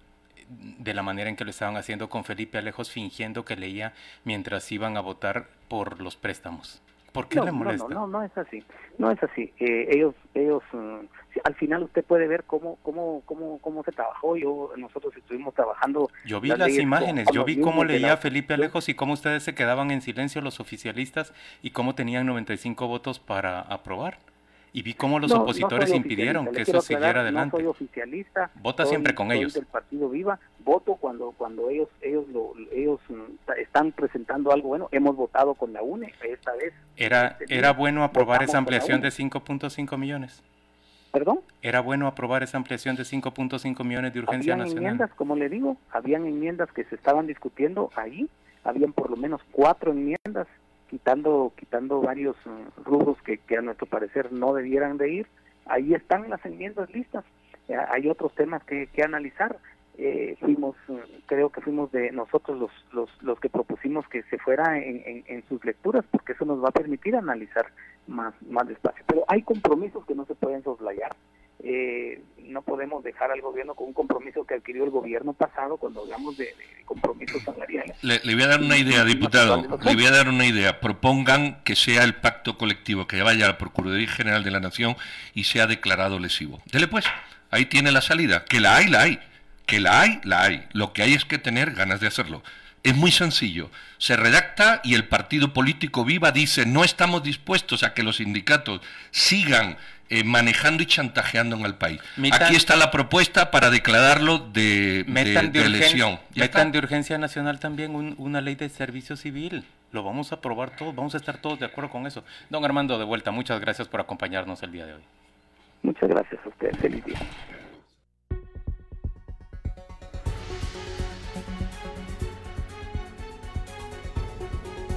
de 0.50 0.94
la 0.94 1.04
manera 1.04 1.30
en 1.30 1.36
que 1.36 1.44
lo 1.44 1.50
estaban 1.50 1.78
haciendo 1.78 2.10
con 2.10 2.24
Felipe 2.24 2.58
Alejos 2.58 2.92
fingiendo 2.92 3.46
que 3.46 3.56
leía 3.56 3.94
mientras 4.24 4.72
iban 4.72 4.98
a 4.98 5.02
votar 5.02 5.48
por 5.68 6.02
los 6.02 6.16
préstamos? 6.16 6.82
¿Por 7.14 7.28
qué 7.28 7.38
no, 7.38 7.46
le 7.46 7.52
molesta? 7.52 7.88
No, 7.88 8.08
no, 8.08 8.08
no, 8.08 8.24
es 8.24 8.36
así. 8.38 8.64
No 8.98 9.12
es 9.12 9.22
así. 9.22 9.54
Eh, 9.60 9.88
ellos, 9.92 10.16
ellos, 10.34 10.64
mm, 10.74 11.06
al 11.44 11.56
final 11.56 11.84
usted 11.84 12.04
puede 12.04 12.28
ver 12.28 12.44
cómo, 12.44 12.78
cómo, 12.82 13.22
cómo, 13.26 13.60
cómo 13.60 13.84
se 13.84 13.92
trabajó. 13.92 14.36
Yo, 14.36 14.72
nosotros 14.78 15.16
estuvimos 15.16 15.54
trabajando. 15.54 16.10
Yo 16.26 16.42
vi 16.42 16.50
las, 16.50 16.76
imágenes, 16.78 17.28
yo 17.32 17.46
vi 17.46 17.62
cómo 17.62 17.86
leía 17.86 18.18
Felipe 18.18 18.56
Alejos 18.56 18.90
y 18.90 18.96
cómo 18.96 19.14
ustedes 19.14 19.44
se 19.44 19.54
quedaban 19.54 19.92
en 19.92 20.02
silencio 20.02 20.42
los 20.42 20.60
oficialistas 20.60 21.34
y 21.62 21.70
cómo 21.70 21.94
tenían 21.94 22.26
95 22.26 22.88
votos 22.88 23.20
para 23.20 23.62
aprobar. 23.62 24.18
Y 24.76 24.82
vi 24.82 24.96
cómo 24.96 25.20
los 25.20 25.32
opositores 25.32 25.94
impidieron 25.94 26.48
que 26.48 26.64
eso 26.64 26.82
siguiera 26.82 27.22
adelante. 27.22 27.58
No 27.58 27.60
soy 27.60 27.68
oficialista. 27.68 28.50
Vota 28.56 28.88
siempre 28.88 29.14
con 29.14 29.32
ellos. 29.32 29.54
del 29.54 29.68
Partido 29.68 30.10
Viva. 30.10 30.40
Voto 30.66 30.96
cuando 30.96 31.32
cuando 31.38 31.70
ellos 31.70 31.90
ellos 32.02 32.28
lo, 32.30 32.54
ellos 32.72 33.00
mm, 33.08 33.52
están 33.60 33.92
presentando 33.92 34.52
algo 34.52 34.70
bueno. 34.70 34.90
Hemos 34.92 35.16
votado 35.16 35.54
con 35.54 35.74
la 35.74 35.84
UNE 35.84 36.12
esta 36.24 36.54
vez. 36.54 36.74
Era 36.98 37.38
este 37.40 37.56
era 37.56 37.72
bueno 37.72 38.04
aprobar 38.04 38.42
esa 38.42 38.58
ampliación 38.58 39.00
de 39.02 39.10
5.5 39.10 39.96
millones. 39.96 40.42
¿Perdón? 41.12 41.42
Era 41.62 41.80
bueno 41.80 42.08
aprobar 42.08 42.42
esa 42.42 42.58
ampliación 42.58 42.96
de 42.96 43.04
5.5 43.04 43.86
millones 43.86 44.12
de 44.12 44.20
urgencia 44.20 44.54
habían 44.54 44.68
nacional. 44.68 44.94
enmiendas, 44.94 45.12
como 45.16 45.36
le 45.36 45.50
digo, 45.50 45.78
habían 45.92 46.26
enmiendas 46.26 46.72
que 46.72 46.84
se 46.86 46.96
estaban 46.96 47.28
discutiendo 47.28 47.92
ahí. 47.96 48.28
Habían 48.64 48.94
por 48.94 49.12
lo 49.12 49.18
menos 49.18 49.42
cuatro 49.52 49.92
enmiendas 49.92 50.48
quitando 50.94 51.52
quitando 51.58 52.02
varios 52.02 52.36
mm, 52.46 52.84
rubros 52.86 53.18
que, 53.24 53.40
a 53.58 53.62
nuestro 53.64 53.88
parecer 53.88 54.32
no 54.32 54.54
debieran 54.54 54.98
de 55.00 55.12
ir. 55.12 55.28
Ahí 55.66 55.96
están 55.96 56.30
las 56.30 56.46
enmiendas 56.46 56.88
listas. 56.94 57.26
Eh, 57.68 57.76
hay 57.90 58.08
otros 58.08 58.32
temas 58.36 58.64
que, 58.64 58.86
que 58.94 59.02
analizar. 59.02 59.58
Eh, 59.98 60.36
fuimos, 60.40 60.76
mm, 60.88 61.26
creo 61.26 61.50
que 61.50 61.62
fuimos 61.62 61.92
de 61.92 62.12
nosotros 62.12 62.60
los, 62.60 62.72
los, 62.92 63.10
los 63.24 63.40
que 63.40 63.50
propusimos 63.50 64.08
que 64.08 64.22
se 64.24 64.38
fuera 64.38 64.78
en, 64.78 65.02
en, 65.04 65.24
en, 65.26 65.44
sus 65.50 65.66
lecturas, 65.66 66.06
porque 66.12 66.34
eso 66.34 66.46
nos 66.46 66.64
va 66.64 66.70
a 66.70 66.80
permitir 66.80 67.16
analizar 67.16 67.66
más, 68.06 68.36
más 68.44 68.68
despacio. 68.68 69.04
Pero 69.08 69.24
hay 69.28 69.42
compromisos 69.42 70.06
que 70.06 70.14
no 70.14 70.26
se 70.26 70.36
pueden 70.36 70.64
soslayar 70.64 71.16
eh, 71.64 72.22
no 72.40 72.62
podemos 72.62 73.04
dejar 73.04 73.32
al 73.32 73.40
gobierno 73.40 73.74
con 73.74 73.88
un 73.88 73.94
compromiso 73.94 74.46
que 74.46 74.56
adquirió 74.56 74.84
el 74.84 74.90
gobierno 74.90 75.32
pasado 75.32 75.78
cuando 75.78 76.02
hablamos 76.02 76.36
de, 76.38 76.54
compromisos 76.84 77.42
salariales. 77.42 77.96
Le, 78.02 78.20
voy 78.34 78.44
a 78.44 78.48
dar 78.48 78.60
una 78.60 78.78
idea, 78.78 79.06
diputado, 79.06 79.80
le 79.82 79.96
voy 79.96 80.06
a 80.06 80.12
dar 80.12 80.28
una 80.28 80.46
idea. 80.46 80.82
Propongan 80.82 81.64
que 81.64 81.78
sea 81.78 82.04
el 82.04 82.16
pacto 82.16 82.58
colectivo, 82.58 83.08
que 83.08 83.22
vaya 83.22 83.46
a 83.46 83.48
la 83.50 83.58
Procuraduría 83.58 84.10
General 84.10 84.44
de 84.44 84.52
la 84.52 84.60
Nación 84.60 84.98
y 85.34 85.46
sea 85.46 85.66
declarado 85.66 86.20
lesivo. 86.20 86.62
Dele 86.72 86.90
pues, 86.90 87.06
ahí 87.50 87.66
tiene 87.66 87.94
la 87.94 88.02
salida. 88.02 88.44
Que 88.44 88.60
la 88.60 88.76
hay, 88.76 88.88
la 88.90 89.04
hay. 89.04 89.20
Que 89.66 89.80
la 89.80 90.02
hay, 90.02 90.20
la 90.26 90.44
hay. 90.44 90.68
Lo 90.74 90.92
que 90.92 91.04
hay 91.04 91.14
es 91.14 91.24
que 91.24 91.38
tener 91.38 91.72
ganas 91.72 92.02
de 92.02 92.08
hacerlo. 92.08 92.44
Es 92.84 92.94
muy 92.94 93.12
sencillo. 93.12 93.72
Se 93.98 94.18
redacta 94.18 94.82
y 94.84 94.96
el 94.96 95.08
partido 95.08 95.54
político 95.54 96.04
Viva 96.04 96.34
dice 96.34 96.66
no 96.66 96.84
estamos 96.84 97.24
dispuestos 97.24 97.84
a 97.84 97.94
que 97.94 98.04
los 98.04 98.18
sindicatos 98.18 98.82
sigan 99.12 99.78
eh, 100.14 100.24
manejando 100.24 100.84
y 100.84 100.86
chantajeando 100.86 101.56
en 101.56 101.66
el 101.66 101.74
país. 101.74 102.00
Aquí 102.34 102.56
está 102.56 102.76
la 102.76 102.92
propuesta 102.92 103.50
para 103.50 103.72
declararlo 103.72 104.38
de, 104.38 105.04
metan 105.08 105.52
de, 105.52 105.66
elección. 105.66 106.20
Metan 106.36 106.72
de 106.72 106.78
urgencia 106.78 107.18
nacional 107.18 107.60
también 107.60 108.16
una 108.20 108.40
ley 108.40 108.54
de 108.54 108.70
servicio 108.70 109.16
civil. 109.16 109.66
Lo 109.92 110.04
vamos 110.04 110.32
a 110.32 110.36
aprobar 110.36 110.76
todos, 110.76 110.94
vamos 110.94 111.16
a 111.16 111.18
estar 111.18 111.40
todos 111.40 111.60
de 111.60 111.66
acuerdo 111.66 111.90
con 111.90 112.06
eso. 112.06 112.24
Don 112.52 112.64
Armando, 112.64 113.00
de 113.00 113.06
vuelta, 113.06 113.32
muchas 113.32 113.60
gracias 113.60 113.88
por 113.88 114.02
acompañarnos 114.02 114.62
el 114.62 114.72
día 114.72 114.86
de 114.86 114.94
hoy. 114.94 115.02
Muchas 115.82 116.08
gracias 116.08 116.40
a 116.46 116.50
usted. 116.50 116.76
Feliz 116.76 117.04
día. 117.06 117.18